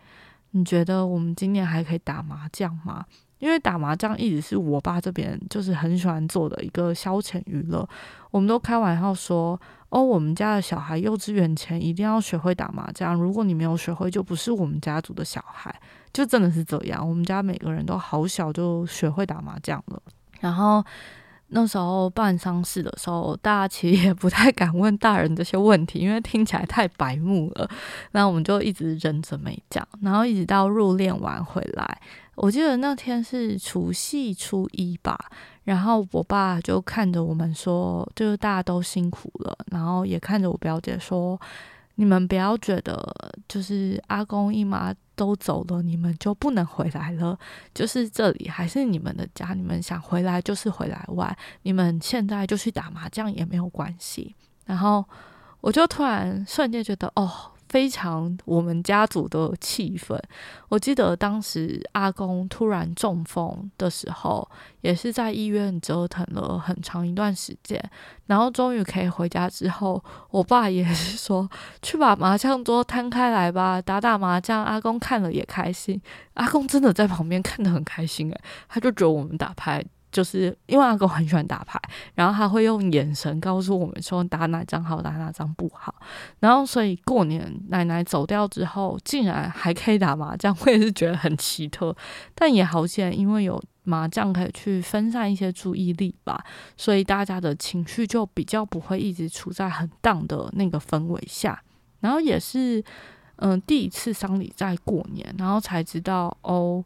[0.52, 3.06] 你觉得我们今年还可以打麻将吗？”
[3.40, 7.88] 因为打麻将一直是我爸这边就是很喜欢做的一个消遣娱乐，
[8.32, 15.74] 我们都开玩笑说，哦，我们家的小孩幼稚园前一定要学会打麻将，如果你没有学会，就不是我们家族的小孩，
[16.14, 17.08] 就真的是这样。
[17.08, 20.02] 我们家每个人都好小就学会打麻将了，
[20.40, 20.84] 然后。
[21.50, 27.70] 那时候办丧事的时候，大家其实也不太敢问大人这些问题，因为听起来太白目了。
[28.12, 32.02] 那我们就一直忍着没讲，然后一直到入殓完回来，
[32.36, 35.18] 我记得那天是除夕初一吧。
[35.64, 41.40] 然后我爸就看着我们说，就是大家都辛苦了，然后也看着我表姐说。
[42.00, 43.14] 你们不要觉得，
[43.46, 47.38] 就是阿公姨妈都走了，你们就不能回来了。
[47.76, 51.38] 就是这里还是你们的家，你们想回来就是回来玩。
[51.64, 54.34] 你们现在就去打麻将也没有关系。
[54.64, 55.04] 然后
[55.60, 57.30] 我就突然瞬间觉得，哦。
[57.70, 60.20] 非常我们家族的气氛。
[60.68, 64.50] 我记得当时阿公突然中风的时候，
[64.82, 67.82] 也是在医院折腾了很长一段时间，
[68.26, 71.50] 然后终于可以回家之后，我爸也是说
[71.82, 74.66] 去把麻将桌摊开来吧，打打麻将。
[74.66, 76.02] 阿公看了也开心，
[76.34, 79.84] 阿公真的在旁边看得很开心诶，他就觉得我们打牌。
[80.12, 81.80] 就是因为阿公很喜欢打牌，
[82.16, 85.94] 然后他会用眼神告诉我们说打哪张好，打哪张不好。
[86.40, 91.96] 然后所以过年奶奶走掉之后，竟然还可以打麻将，我也是觉得很奇特。
[92.34, 96.44] 但也好险，因为有麻将可以去分散一些注意力吧，
[96.76, 101.62] 所以大家的情绪就比较不会一直处在很荡的那个氛围下。
[102.00, 102.84] 然后也是。
[103.42, 106.84] 嗯，第一次丧礼在过年，然后才知道哦，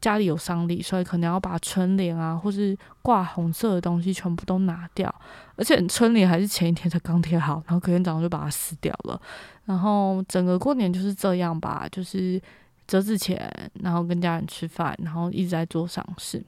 [0.00, 5.12] 家里有丧礼，所以可能要把春联啊，或是挂红色的东西全部都拿掉，
[5.56, 9.20] 而且春联还是前一天才刚贴好，然后隔天早上就把它撕掉了。
[9.64, 12.40] 然后整个过年就是这样吧，就是
[12.86, 16.44] 折纸钱，然后跟家人吃饭，然后一直在做丧事。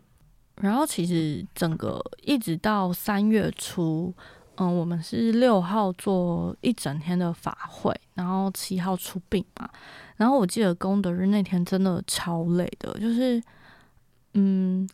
[0.60, 4.12] 然后其实整个一直到三月初，
[4.58, 9.68] 嗯，我们是六号做一整天的法会，然后七号出殡嘛。
[10.16, 13.42] 然后我记得功德日那天真的超累的，就是
[14.34, 14.88] 嗯。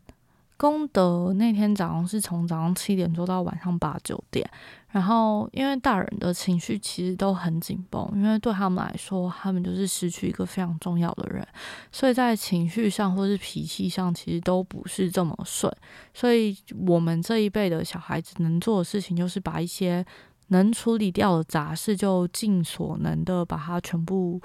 [0.57, 4.49] 功德那天早上是从早上七点做到晚上八九点，
[4.89, 11.45] 然后因为大人的情绪其实都很紧绷，因为对他们来说，他们就是失去一个非常重要的人，
[11.91, 15.71] 所以在情绪上或是脾气上，其实都不是这么顺。
[16.13, 20.05] 所以我们这一辈的小孩子能做的事情，就是把一些
[20.47, 24.41] 能处理掉的杂事，就尽所能的把它全部。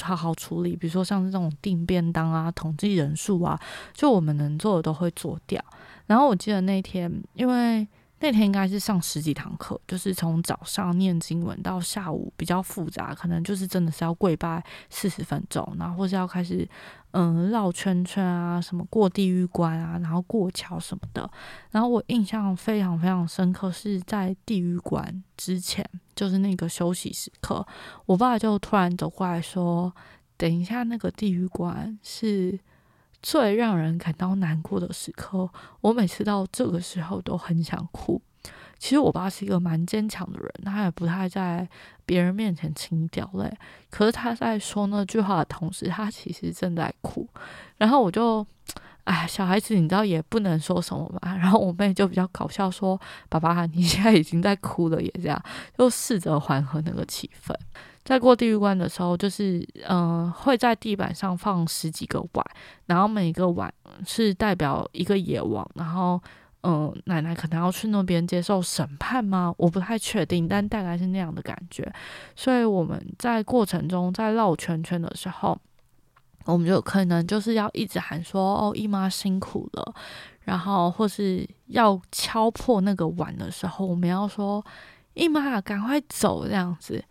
[0.00, 3.60] 好好处理，比如说像这种订便当啊、统计人数啊，
[3.92, 5.62] 就我们能做的都会做掉。
[6.06, 7.86] 然后我记得那天，因为。
[8.22, 16.66] 那天应该是上十几堂课，就是从早上念经文到下午比较复杂，可能就是真的是要跪拜四十分钟，然后或是要开始
[17.10, 21.28] 嗯绕圈圈啊，什么过地狱关啊，然后过桥什么的。
[21.72, 27.66] 然后我印象非常非常深刻，是在地狱关之前，就是那个休息时刻，
[28.06, 29.92] 我爸就突然走过来说
[30.38, 32.56] ：“等一下，那个地狱关是。”
[33.22, 35.48] 最让人感到难过的时刻，
[35.80, 38.20] 我每次到这个时候都很想哭。
[38.78, 41.68] 其实我爸是一个蛮坚强的人，他也不太在
[42.04, 43.48] 别人面前轻易掉泪。
[43.90, 47.24] 可是他在说那句话的同时，他其实正在哭。
[47.76, 48.44] 然后我就，
[49.04, 51.36] 哎，小孩子你知道也不能说什么嘛。
[51.36, 55.40] 然后我妹就比较搞笑说：“爸爸，你现在已经在哭了，也这样，
[55.78, 57.54] 就试着缓和那个气氛。”
[58.04, 62.44] 在过地狱关的时候，就是嗯，会在地板上放十几个碗，
[62.86, 63.72] 然后每一个碗
[64.04, 66.20] 是代表一个野王，然后
[66.64, 69.54] 嗯，奶奶可能要去那边接受审判吗？
[69.56, 71.92] 我不太确定，但大概是那样的感觉。
[72.34, 75.56] 所以我们在过程中在绕圈圈的时候，
[76.44, 79.94] 我们就可能就是要一直喊说：“哦，姨妈辛苦了。”
[80.42, 84.64] 然后或是要敲破那个碗的时候，我们要说
[85.14, 87.04] ：“姨妈，赶快走！”这样子。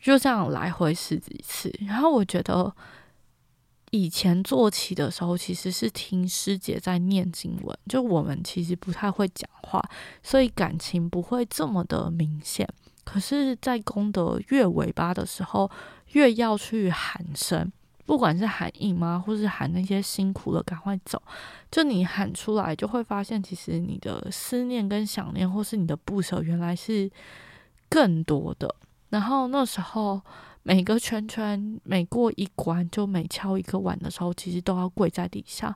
[0.00, 2.72] 就这样来回十几次，然后我觉得
[3.90, 9.82] 以前做起的时候，其实是听师姐在念经文，就我们其实不太会讲话，
[10.22, 12.68] 所以感情不会这么的明显。
[13.04, 15.70] 可是，在功德越尾巴的时候，
[16.12, 17.72] 越要去喊声，
[18.04, 21.22] 不管是喊应妈，或是喊那些辛苦了赶快走，
[21.70, 27.08] 就你喊出来，就会发现其实你的思念跟想念，或是你的不舍，原来是
[27.88, 28.74] 更多的。
[29.16, 30.20] 然后那时候，
[30.62, 35.74] 每个圈圈每过一关，就每敲一个碗的时候，其实都要跪在地下。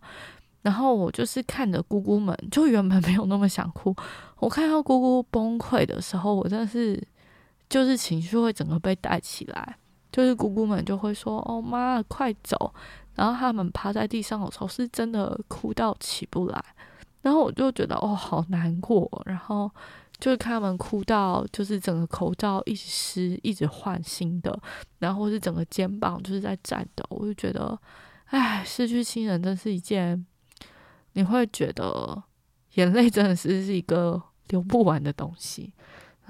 [0.61, 3.97] 然后我就是看着姑姑们，就原本没有那么想哭，
[4.41, 7.03] 我看到姑姑崩溃的时候，我真的是
[7.67, 9.75] 就是情绪会整个被带起来。
[10.13, 12.75] 就是姑姑们就会说：“哦妈，快走！”
[13.17, 16.63] 然后他们趴在地上的时候，是真的哭到起不来。
[17.23, 19.11] 然后我就觉得哦，好难过。
[19.25, 19.71] 然后。
[20.21, 24.57] 就是看他们哭到，就是整个口罩一直湿，一直换新的，
[24.99, 27.77] 然后是整个肩膀就是在颤抖，我就觉得，
[28.27, 30.25] 唉，失去亲人真是一件，
[31.15, 32.23] 你会觉得
[32.75, 35.73] 眼泪真的是是一个流不完的东西。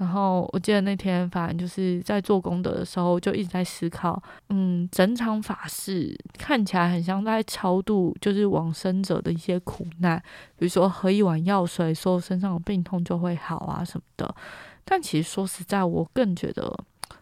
[0.01, 10.17] 然后我记得那天，反正就是在做功德的时候，就一直在思考，嗯，整场法事看起来很像在超度，就是往生者的一些苦难，
[10.57, 14.35] 比如说喝一碗药水，说身上的病痛就会好啊什么的。
[14.83, 16.75] 但其实说实在，我更觉得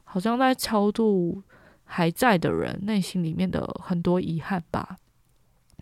[0.05, 1.43] 好像在超度
[1.83, 4.95] 还在的人内心里面的很多遗憾吧，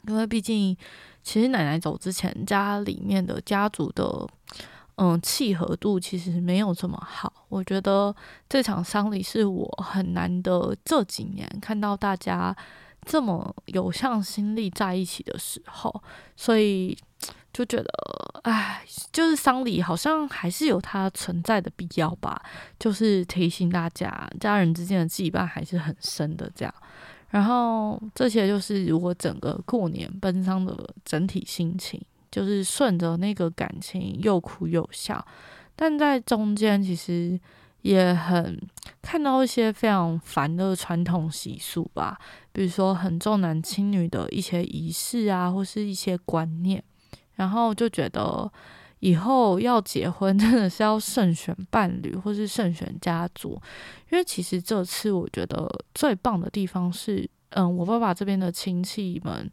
[0.08, 0.76] 因为毕竟
[1.22, 4.28] 其实奶奶走之前，家里面的家族的。
[4.98, 7.32] 嗯，契合度其实没有这么好。
[7.50, 8.14] 我觉得
[8.50, 12.56] 这场丧礼是我很难得这几年看到大家
[13.06, 16.04] 这么有向心力在一起的时候，
[16.36, 16.98] 所以
[17.54, 17.86] 就觉得，
[18.44, 22.42] 哎，就是丧礼好像还是有它存在的必要吧。
[22.80, 26.52] 就是提醒大家，家人之间的羁绊还是很深的。
[26.56, 26.74] 这样，
[27.30, 32.02] 然后这些就是如果整个过年奔丧的整体心情。
[32.38, 35.26] 就是顺着那个感情又哭又笑，
[35.76, 37.40] 但在中间其实
[37.82, 38.62] 也很
[39.02, 42.16] 看到一些非常烦的传统习俗吧，
[42.52, 46.84] 比如说很重男轻女的一些仪式啊，或是一些观念，
[47.38, 48.52] 然后就觉得
[49.00, 53.60] 以后要结婚，真的是要慎选伴侣，或是慎选家族。
[54.12, 59.50] 因为其实这次我觉得最棒的地方是，嗯，我爸爸这边的亲戚们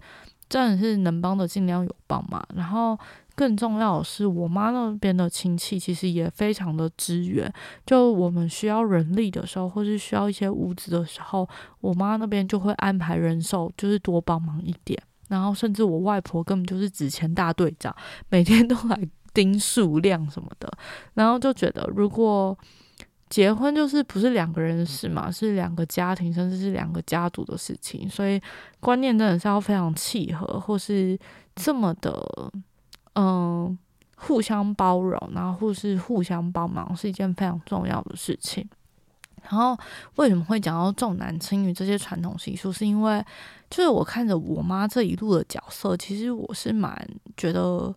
[0.49, 2.45] 真的是能帮的尽量有帮嘛。
[2.55, 2.99] 然后
[3.35, 7.53] 更重要的是，我妈那边的亲戚其实也非常的支援。
[7.87, 11.49] 就我们需要人力的时候，或是需要一些物资的时候，
[11.81, 15.01] 我妈那边就会安排人手，就是多帮忙一点。
[15.29, 17.95] 然后甚至我外婆根本就是纸钱大队长，
[18.29, 18.99] 每天都来。
[19.35, 20.73] 盯数量什么的，
[21.15, 22.57] 然后就觉得，如果
[23.35, 28.41] 结婚就是不是两个人的事嘛，是两个家庭，甚至是两个家族的事情，所以
[28.79, 31.19] 观念真的是要非常契合，或是
[31.57, 32.13] 这么的，
[33.17, 33.77] 嗯，
[34.15, 38.65] 互相包容，然后或是互相帮忙，是一件非常重要的事情。
[39.43, 39.77] 然后
[40.15, 42.73] 为什么会讲到重男轻女这些传统习俗？
[42.73, 43.21] 是因为
[43.69, 47.05] 就是我看着我妈这一路的角色，其实我是蛮
[47.37, 47.93] 觉得。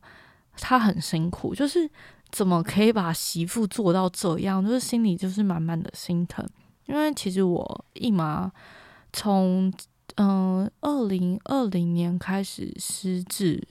[0.59, 1.87] 她很辛苦，就是
[2.31, 6.45] 怎么可以把媳妇做到这样，就是心里就是满满的心疼。
[6.85, 8.51] 因为其实我姨妈
[9.11, 9.71] 从
[10.15, 13.61] 嗯二零二零年开始失智，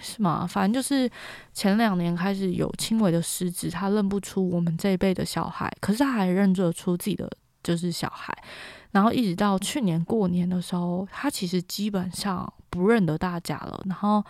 [0.00, 0.46] 是吗？
[0.46, 1.10] 反正就是
[1.52, 7.30] 前两年开始有轻微的失智，她认不出我们这一辈的小孩，可是她还认得出自己的
[7.62, 8.36] 就是小孩。
[8.92, 13.80] 然后一直到去年过年的时候，她其实基本上不认得大家了。
[13.86, 14.24] 然后。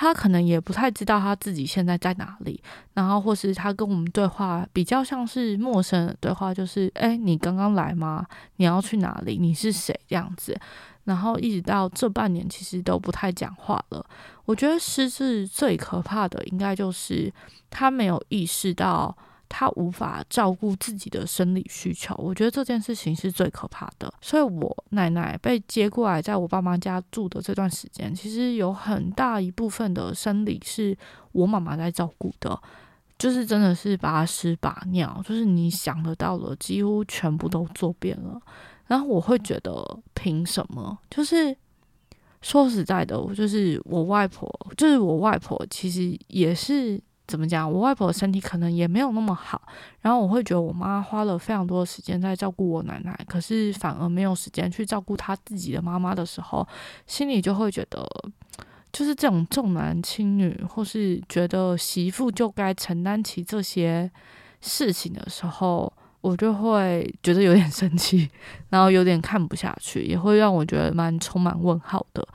[0.00, 2.62] 他可能也不太知道他自己现在在哪里，
[2.94, 8.24] 然后或是他跟我们对话比较像是陌生的对话，就是哎，你刚刚来吗？
[8.58, 9.36] 你要去哪里？
[9.36, 9.92] 你是谁？
[10.06, 10.56] 这样子，
[11.02, 14.06] 然后一直到这半年其实都不太讲话了。
[14.44, 17.32] 我觉得失智最可怕的应该就是
[17.68, 19.18] 他没有意识到。
[19.48, 24.12] 他无法照顾自己的生理需求，我觉得这件事情是最可怕的。
[24.20, 30.96] 所以，我奶奶被接过来在我爸妈家住的这段时间，其实有很大一部分的生理是
[31.32, 32.60] 我妈妈在照顾的，
[33.18, 38.40] 就是真的是把屎把尿，就是你想得到的几乎全部都做遍了。
[38.86, 40.98] 然后我会觉得，凭什么？
[41.10, 41.56] 就是
[42.42, 47.00] 说实在的，就是我外婆，就是我外婆，其实也是。
[47.28, 47.70] 怎么讲？
[47.70, 49.60] 我外婆的身体可能也没有那么好，
[50.00, 56.66] 然后我会觉得我妈花了非常多的时间在照顾我奶奶，可是反而没有时间去照顾她自己的妈妈的时候，
[57.06, 58.08] 心里就会觉得，
[58.90, 64.10] 就是这种重男轻女，或是觉得媳妇就该承担起这些
[64.62, 68.30] 事情的时候，我就会觉得有点生气，
[68.70, 72.26] 然后有点看不下去，也会让我觉得蛮充满问号的，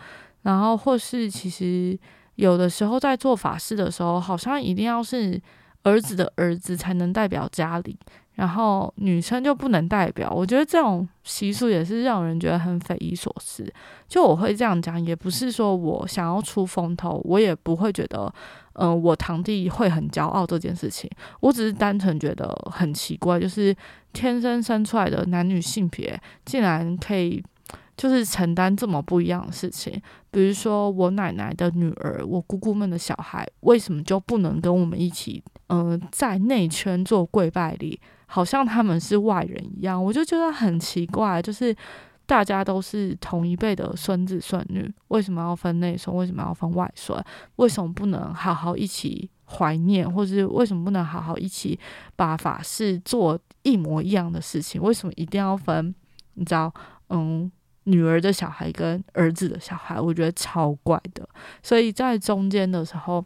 [0.44, 2.00] 然后或是其实。
[2.36, 5.40] 有的时候在做法事的时候，好像一定要是
[5.84, 7.98] 儿子的儿子才能代表家里，
[8.34, 10.30] 然后女生就不能代表。
[10.30, 13.72] 我觉得这种习俗也是让人觉得很匪夷所思。
[14.08, 18.34] 就我会这样讲，也不是说我想要出风头，我也不会觉得，
[18.74, 21.10] 嗯，我堂弟会很骄傲这件事情。
[21.42, 23.76] 我只是单纯觉得很奇怪，就是
[24.14, 27.44] 天生生出来的男女性别竟然可以。
[27.96, 40.04] 就是承担这么不一样的事情，比如说我奶奶的女儿，我姑姑们的小孩，为什么就不能跟我们一起，嗯，在内圈做跪拜礼，好像他们是外人一样？
[40.04, 41.76] 我就觉得很奇怪，就是
[42.26, 46.16] 大家都是同一辈的孙子孙女，为什么要分内孙？
[46.16, 47.24] 为什么要分外孙？
[47.58, 51.80] 为什么不能好好一起怀念，或是为什么不能好好一起
[52.16, 54.82] 把法事做一模一样的事情？
[54.82, 55.94] 为什么一定要分？
[56.34, 56.74] 你知道，
[57.10, 57.52] 嗯。
[57.86, 61.28] 女儿的小孩跟儿子的小孩，我觉得超怪的。
[61.62, 63.24] 所以在中间的时候，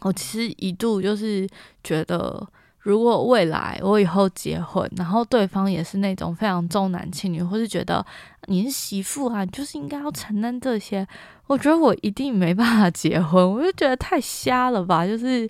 [0.00, 1.48] 我其实一度就是
[1.82, 2.46] 觉得，
[2.78, 8.04] 如果未来我以后结婚，然后对方也是那种非常重男轻女，或是觉得
[8.46, 11.06] 你是媳妇啊，就是应该要承担这些，
[11.46, 13.52] 我觉得我一定没办法结婚。
[13.52, 15.48] 我就觉得太瞎了吧，就是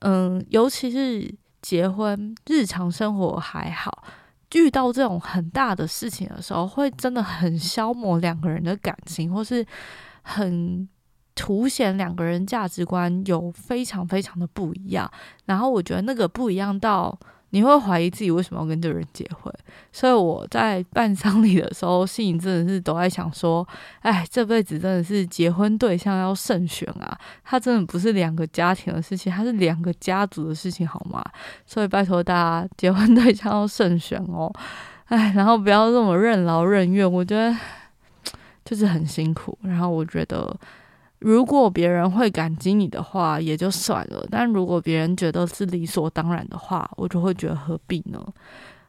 [0.00, 4.02] 嗯，尤其是结婚，日常生活还好。
[4.54, 9.64] 遇到这种很大的事情的时候，会真的很消磨两个人的感情，或是
[10.22, 10.88] 很
[11.34, 15.10] 凸显两个人价值观有非常非常的不一样。
[15.46, 17.18] 然后我觉得那个不一样到。
[17.54, 19.52] 你会怀疑自己为什么要跟这个人结婚，
[19.92, 23.66] 所以我在办丧礼的时候，心里真的是都在想说，
[24.00, 31.22] 哎，这辈子真的是结婚对象要慎选啊，他真的不是两个家庭的事情，他是两个家族的事情，好吗？
[31.66, 34.50] 所以拜托大家，结婚对象要慎选哦，
[35.04, 37.54] 哎，然后不要这么任劳任怨，我觉得
[38.64, 40.58] 就是很辛苦，然后我觉得。
[41.22, 48.20] 如果别人会感激你的话，也就算了；但如果别人觉得是理所当然的话，我就会觉得何必呢？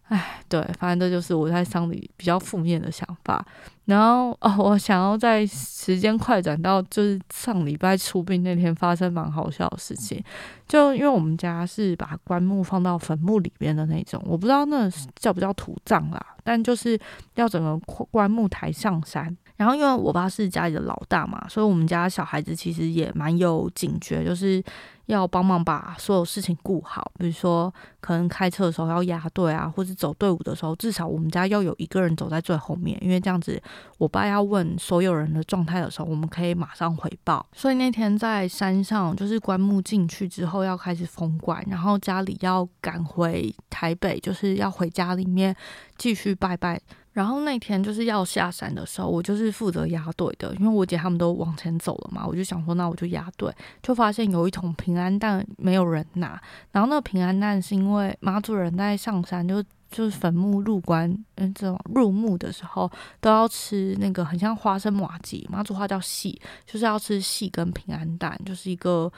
[0.09, 3.43] 唉，对，反正这就是我在丧礼比较负面的想法。
[3.85, 10.21] 然后哦，我想要在时间快转到就是上礼拜出殡那天发生蛮好笑的事情，
[10.67, 16.99] 就因为我们家是把棺木放到坟墓里边的那种，我不知道那叫不叫土葬啦，但就是
[17.35, 17.77] 要整个
[18.11, 19.35] 棺木抬上山。
[19.55, 24.61] 然后因为我爸是家里的老大嘛，所以我们家小孩子其实也蛮有警觉，就是
[25.05, 27.11] 要帮忙把所有事情顾好。
[27.19, 33.61] 比如说，可能开车的时候要压队啊，或者走队伍的时候，至少我们家要有一个人走在最后面，因为这样子，
[33.99, 37.45] 我爸要问所有人的状态的时候，我们可以马上回报。
[37.53, 45.55] 所以那天在山上，就是棺木进去之后要开始封棺，然后家里要赶回台北，就是要回家里面
[45.97, 46.81] 继续拜拜。
[47.13, 56.41] 然后那天就是要下山的时候，我就是负责压队的，因为我姐他们都往前走了嘛，我就想说那我就压队，就发现有一桶平安蛋没有人拿，
[56.71, 62.91] 然后那个平安蛋是因为妈祖人在上山就就是坟墓入关，嗯，这种入墓的时候
[63.21, 69.11] 都要吃那个很像花生麻吉，妈祖话叫细，就是要吃细跟平安蛋，就是一个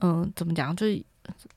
[0.00, 1.04] 嗯怎么讲就是。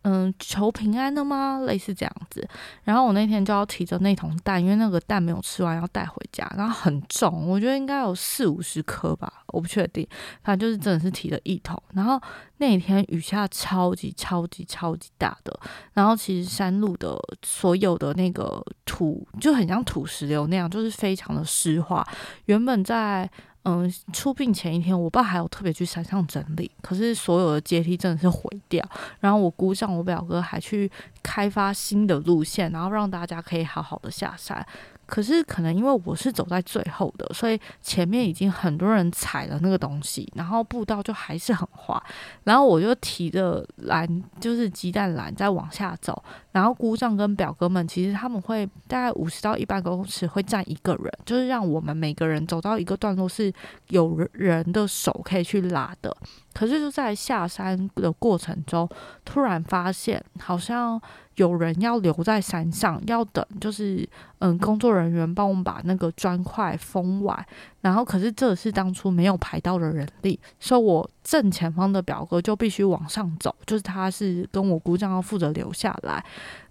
[0.03, 1.59] 嗯，求平安的吗？
[1.65, 2.47] 类似这样子。
[2.84, 10.07] 然后我那天就要提着那桶蛋，因为那个蛋没有吃完要带回家，然后很重，我觉得应该有四五十颗吧，我不确定。
[10.43, 11.82] 反正就是真的是提了一桶。
[11.93, 12.22] 然后
[12.57, 15.59] 那天雨下超级超级超级大的，
[15.93, 22.05] 然后其实山路的所有的那个土就很像土石流那样，就是非常的湿滑。
[22.45, 23.30] 原本在
[23.64, 28.84] 嗯，出殡前一天，我爸还有特别去山上整理，可是所有的阶梯真的是毁掉。
[29.20, 30.89] 然后我姑丈、我表哥还去
[31.22, 34.66] 开发新的路线，然后让大家可以好好的下山。
[35.10, 42.01] 可是可能因为我是走在最后的，所以前面已经很多人踩了那个东西，然后步道就还是很滑。
[42.43, 44.07] 然后我就提着篮，
[44.39, 46.24] 就是鸡蛋篮在往下走。
[46.51, 53.51] 然后姑丈跟表哥们其实他们会大概五十到一百公尺会站一个人，就是让我们每个人走到一个段落是
[53.88, 56.16] 有人的手可以去拉的。
[56.53, 58.88] 可是就在下山的过程中，
[59.26, 61.01] 突然发现好像。
[61.40, 64.08] 有人要留在山上，要等，就是
[64.40, 67.46] 嗯，工作人员帮我们把那个砖块封完。
[67.82, 76.22] 然后，可是这是当初没有排到的人力，所以我正前方的表哥就必须往上走，就是他是跟我姑丈要负责留下来。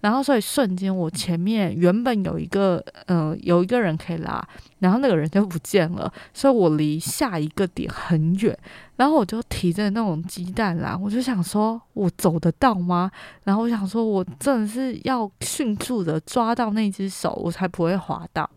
[0.01, 4.39] 然后，所以瞬间我前面原本有一个嗯有一个人可以拉，
[4.77, 8.55] 然后那个人就不见了，所以我离下一个点很远。
[8.95, 13.09] 然后我就提着那种鸡蛋篮，我就想说，我走得到吗？
[13.45, 18.49] 然后我想说，我正真的是要迅速的抓到那只手，我才不会滑倒。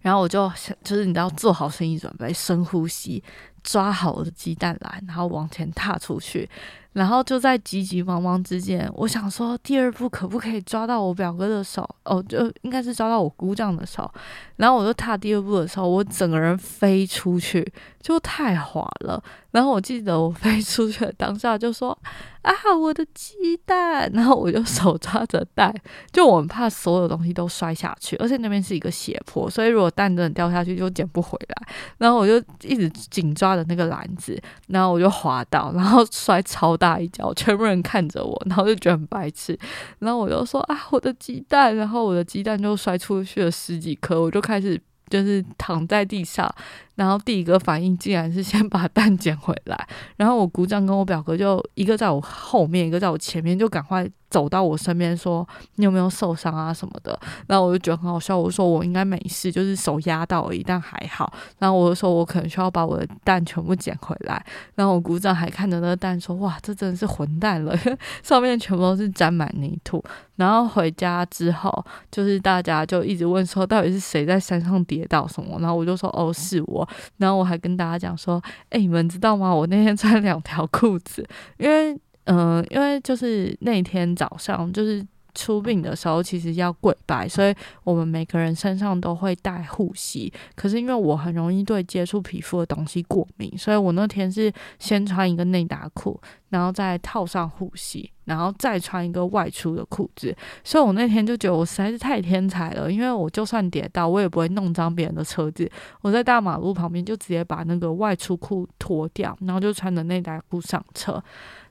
[0.00, 3.22] 然后我就就是你知道做好心理准备，深呼吸，
[3.62, 6.48] 抓好我的鸡蛋来，然后往前踏出去。
[6.94, 11.88] 然后就在急急忙忙之间，我想说第二步可不可以抓到我表哥的手？
[12.04, 14.10] 哦，就应该是抓到我姑丈的手。
[14.56, 17.70] 然后我就踏第二步的时候，我整个人飞出去，
[18.00, 19.22] 就太滑了。
[19.50, 21.96] 然后我记得我飞出去的当下就说
[22.42, 25.72] ：“啊，我的鸡蛋！”然后我就手抓着蛋，
[26.12, 31.68] 就我们怕所有东西都摔下去，而且那边是一个斜坡，所以如果蛋真的掉下去就捡不回来。
[31.98, 39.58] 然后我就一直紧抓着那个篮子，然后我就滑倒，然后摔超大大一脚，全部人看着我，然后就觉得很白痴。
[40.00, 44.78] 然后我就说：“啊，我的鸡蛋！”然后我的鸡蛋就摔出去了十几颗，我就开始
[45.08, 46.54] 就是躺在地上。
[46.94, 61.32] 然后第一个反应竟然是先把蛋捡回来，然后我姑丈跟我表哥就一个在我后面，一个在我前面，就赶快走到我身边说：“你有没有受伤啊什么的？”然后我就觉得很好笑，我说我应该没事，就是手压到而已，但还好。
[61.58, 64.44] 然后我就说我可能需要把我的蛋全部捡回来。
[64.74, 67.76] 然后我姑丈还看着那个蛋说：“哇，这真的是混蛋了，
[68.22, 70.02] 上面全部都是沾满泥土。”
[70.36, 75.58] 然后回家之后，就是大家就一直问说到底是谁在山上跌倒什么？
[75.60, 76.83] 然后我就说：“哦，是我。”
[77.18, 79.54] 然后我还跟大家讲说，哎，你们知道吗？
[79.54, 81.26] 我那天穿两条裤子，
[81.58, 85.04] 因为，嗯，因为就是那天早上就是
[85.34, 90.32] 出殡的时候，其实要跪拜，所以我们每个人身上都会带护膝。
[90.54, 96.20] 可是因为我很容易对接触皮肤的东西过敏，所以我那天是先穿一个内搭裤。
[96.50, 100.32] 然后再套上护膝，然后再穿一个外出的裤子，
[100.62, 105.68] 所以我那天就觉得我实在是太天才了，因为我就算跌倒，我也不会弄脏别人的车子。
[106.00, 111.20] 我在大马路旁边就直接把那个外出裤脱掉，然后就穿着内搭裤上车。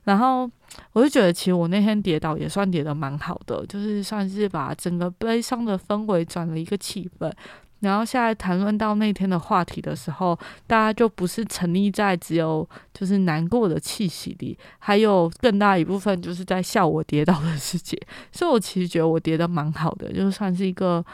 [0.04, 0.50] 然后
[0.92, 7.32] 我就觉得，其实我那天跌倒也算跌得蛮好的，就是算是把整个悲伤的氛围转了一个气氛。
[7.80, 18.00] 然后现在谈论到那天的话题的时候，大家就不是沉溺在只有就是难过的气息里，还有更大一部分就是在笑我跌倒的世界。
[18.32, 21.04] 所以我其实觉得我跌的蛮好的，就算是一个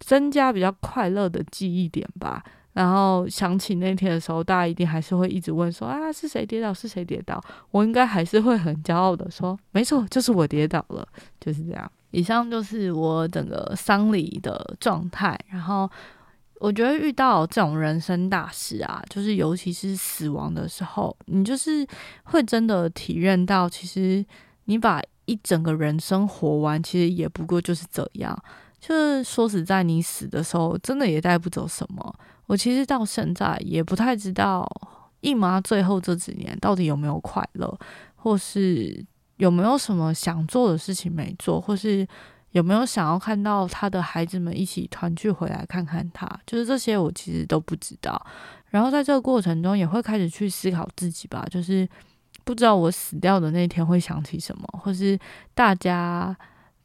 [0.00, 2.42] 增加比较快乐的记忆点吧。
[2.74, 6.74] 然后想起那天的时候，大家一定还是会一直问说啊，是谁跌倒？
[6.74, 7.42] 是谁跌倒？
[7.70, 11.06] 我应该还是会很骄傲的说，没错，就是我跌倒了，
[11.40, 11.90] 就是这样。
[12.10, 15.38] 以上就是我整个丧礼的状态。
[15.48, 15.88] 然后
[16.60, 21.86] 我觉得遇到这种人生大事啊，就是尤其是死亡的时候，你就是
[22.24, 24.24] 会真的体验到，其实
[24.64, 28.36] 你把一整个人生活完，其实也不过就是这样。
[28.80, 32.14] 就是说实在，你死的时候，真的也带不走什么。
[32.46, 34.68] 我其实到现在也不太知道，
[35.20, 37.78] 姨妈最后这几年到底有没有快乐，
[38.14, 39.04] 或是
[39.36, 42.06] 有没有什么想做的事情没做，或是
[42.50, 48.20] 有没有想要看到他的孩子们一起团聚回来看看他，就是这些我其实都不知道。
[48.68, 51.88] 然后在这个过程中，也会开始去思考自己吧，就是
[52.44, 55.18] 不知道我死掉的那天会想起什么，或是
[55.54, 56.36] 大家。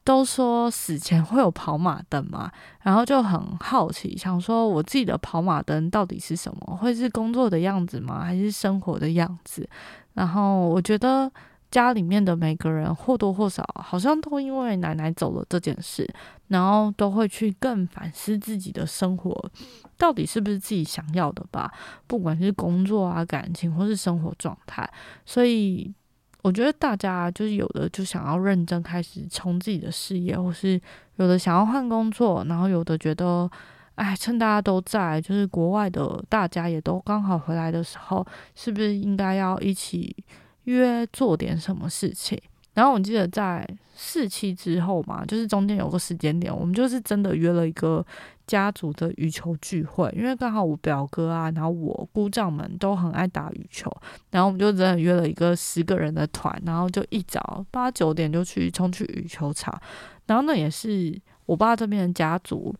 [0.04, 6.76] 都说死前会有跑马灯嘛， 然后就很好奇，想说我自己的跑马灯到底是什么？
[6.76, 8.24] 会是工作的样子吗？
[8.24, 9.70] 还是生活的样子？
[10.14, 11.32] 然后我觉得
[11.70, 16.12] 家里面的每个人或多或少好像都因为奶奶走了这件事，
[16.48, 19.52] 然后都会去更反思自己的生活
[19.96, 21.72] 到底是不是自己想要的吧，
[22.08, 24.90] 不管是工作啊、感情或是生活状态，
[25.24, 25.94] 所以。
[26.42, 30.80] 我觉得大家就是有的就想要认真开始冲自己的事业，或是
[31.18, 33.50] 有的想要换工作，然后有的觉得，
[33.96, 38.26] 哎，趁大家都在，就是国外的大家也都刚好回来的时候，
[38.56, 40.16] 是不是应该要一起
[40.64, 42.40] 约做点什么事情？
[42.74, 48.06] 然后我记得在四期之后嘛，就是中间有个时间点，我们就是真的约了一个
[48.50, 53.96] 家族的羽球聚会，因为刚好我表哥啊，然后我姑丈们都很爱打羽球，
[54.32, 59.80] 然后我们就真的约了一个十个人的团，然后就一早八九点就去冲去羽球场，
[60.26, 62.74] 然后那也是我爸这边的家族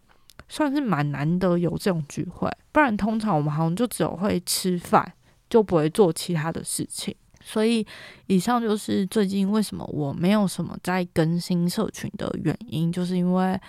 [0.48, 5.14] 算是蛮难得有这种聚会，不然通常我们好像就只有会吃饭，
[5.48, 7.16] 就不会做其他的事情。
[7.42, 7.86] 所以，
[8.28, 13.60] 以上就是最近为什么我没有什么在更新社群的原因，就是因为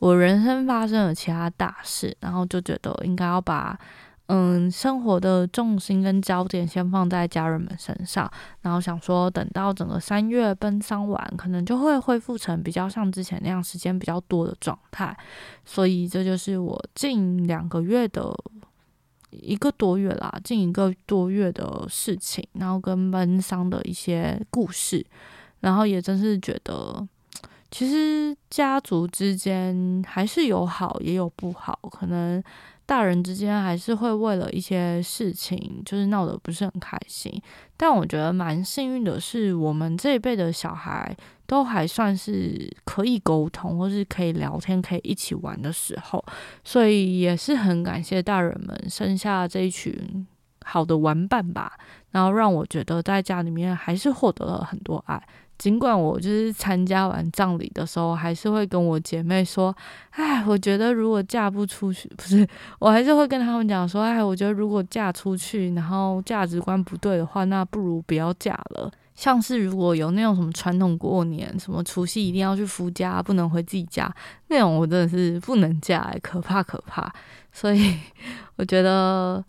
[0.00, 3.78] 我人生发生了其他大事，然后就觉得应该要把
[4.26, 8.28] 嗯生活的重心跟焦点先放在家人们身上，
[8.62, 15.16] 然后想说等到整个三月奔丧完，可能就会恢复成比较像之前那样时间比较多的状态，
[15.64, 18.34] 所以这就是我近两个月的。
[19.32, 25.06] 一个多月啦，近一个多月的事情，然后跟奔丧的一些故事，
[25.60, 27.06] 然后也真是觉得，
[27.70, 32.42] 其实家族之间还是有好也有不好，可能。
[32.86, 37.32] 大人之间还是会为了一些事情，就是闹得不是很开心。
[37.76, 41.16] 但我觉得蛮幸运的是，我们这一辈的小孩
[41.46, 46.24] 都还算是可以沟通，或是可以聊天、可以一起玩的时候。
[46.64, 50.26] 所以也是很感谢大人们生下这一群
[50.64, 51.78] 好的玩伴吧，
[52.10, 55.22] 然后让我觉得在家里面还是获得了很多爱。
[55.60, 59.76] 尽管我就是参加完葬礼的时候，还是会跟我姐妹说
[60.12, 62.48] ：“哎，我觉得如果嫁不出去，不是，
[62.78, 68.90] 我还是会跟他们讲说：哎，我觉得如果嫁出去，然后价值观不对的话，那不如不要嫁了。
[69.14, 74.10] 像是如果有那种什么传统过年，什么除夕一定要去夫家，不能回自己家
[74.48, 77.12] 那种，我真的是不能嫁，可怕可怕。
[77.52, 77.94] 所以
[78.56, 79.44] 我觉得。”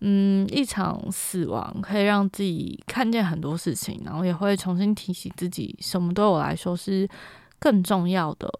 [0.00, 7.08] 嗯，一场死亡可以让自己看见很多事情，然后也会重新提醒自己，什么对我来说是
[7.58, 8.50] 更重要的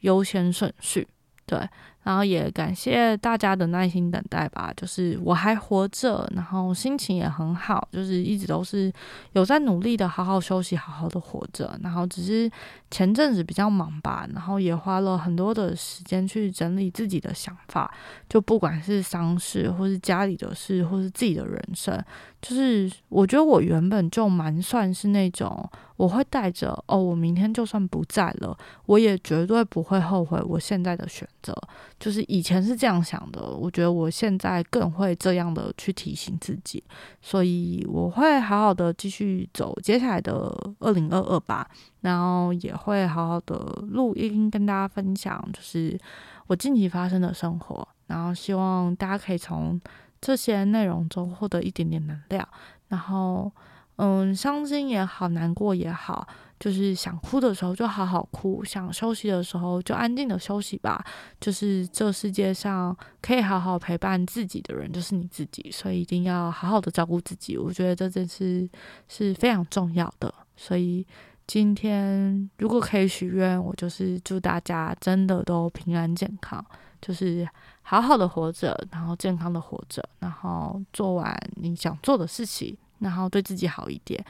[0.00, 1.06] 优先顺序。
[1.44, 1.58] 对。
[2.06, 8.92] 然后也感谢大家的耐心等待吧，就是我还活着，然后心情也很好，就是一直都是
[9.32, 11.76] 有在努力的好好休息，好好的活着。
[11.82, 12.48] 然后只是
[12.92, 17.92] 前阵子比较忙吧，然后也花了很多的时间去整理自己的想法，
[18.28, 22.00] 就不管是丧事，或是家里的事，或是自己的人生，
[22.46, 25.68] 就是我觉得我原本就蛮算是那种。
[25.96, 31.56] 我会带着哦，我明天就算不在了，我也绝对不会后悔我现在的选择。
[31.98, 36.84] 就是以前是这样想的，我觉得我现在更会这样的去提醒自己，
[37.22, 41.66] 所以我会好好的继续走接下来的二零二二吧，
[42.02, 43.56] 然后也会好好的
[43.88, 45.98] 录音跟大家分享，就是
[46.46, 49.80] 我近期发生的生活，然后希望大家可以从
[50.20, 52.48] 这些内容中获得一点点能量，
[52.88, 53.52] 然后。
[53.98, 56.28] 嗯，伤心也好，难过也好，
[56.60, 61.02] 就是想哭的时候就好好哭，想休息的时候就安静的休息吧。
[61.40, 67.56] 就是这世界上可以好好陪伴自己的人就是你自己，所以一定要好好的照顾自己。
[67.56, 68.68] 我觉得这件事
[69.08, 70.34] 是非常重要的。
[70.58, 71.06] 所以
[71.46, 76.62] 今天如果可以许愿，我就是祝大家真的都平安健康，
[77.00, 77.48] 就是
[77.88, 84.24] 好好的活着，然后健康的活着，然后做完你想做的事情，然后对自己好一点。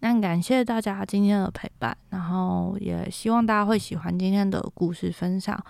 [0.00, 5.62] 那感谢大家今天的陪伴，然后也希望大家会喜欢今天的故事分享。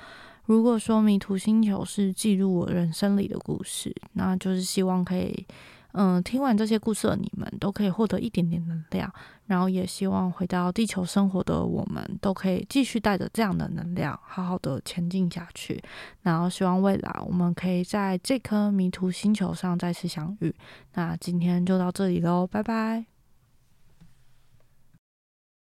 [0.47, 5.45] 如果说迷途星球是记录我人生里的故事，那就是希望可以，
[5.93, 9.13] 嗯，听完这些故事的你们都可以获得一点点能量，
[9.47, 15.83] 然后也希望回到地球生活的我们都可以继续带着这样的能量，好好的前进下去。
[16.23, 20.55] 然后希望未来我们可以在这颗迷途星球上再次相遇。
[20.95, 23.12] 那今天就到这里喽，拜拜。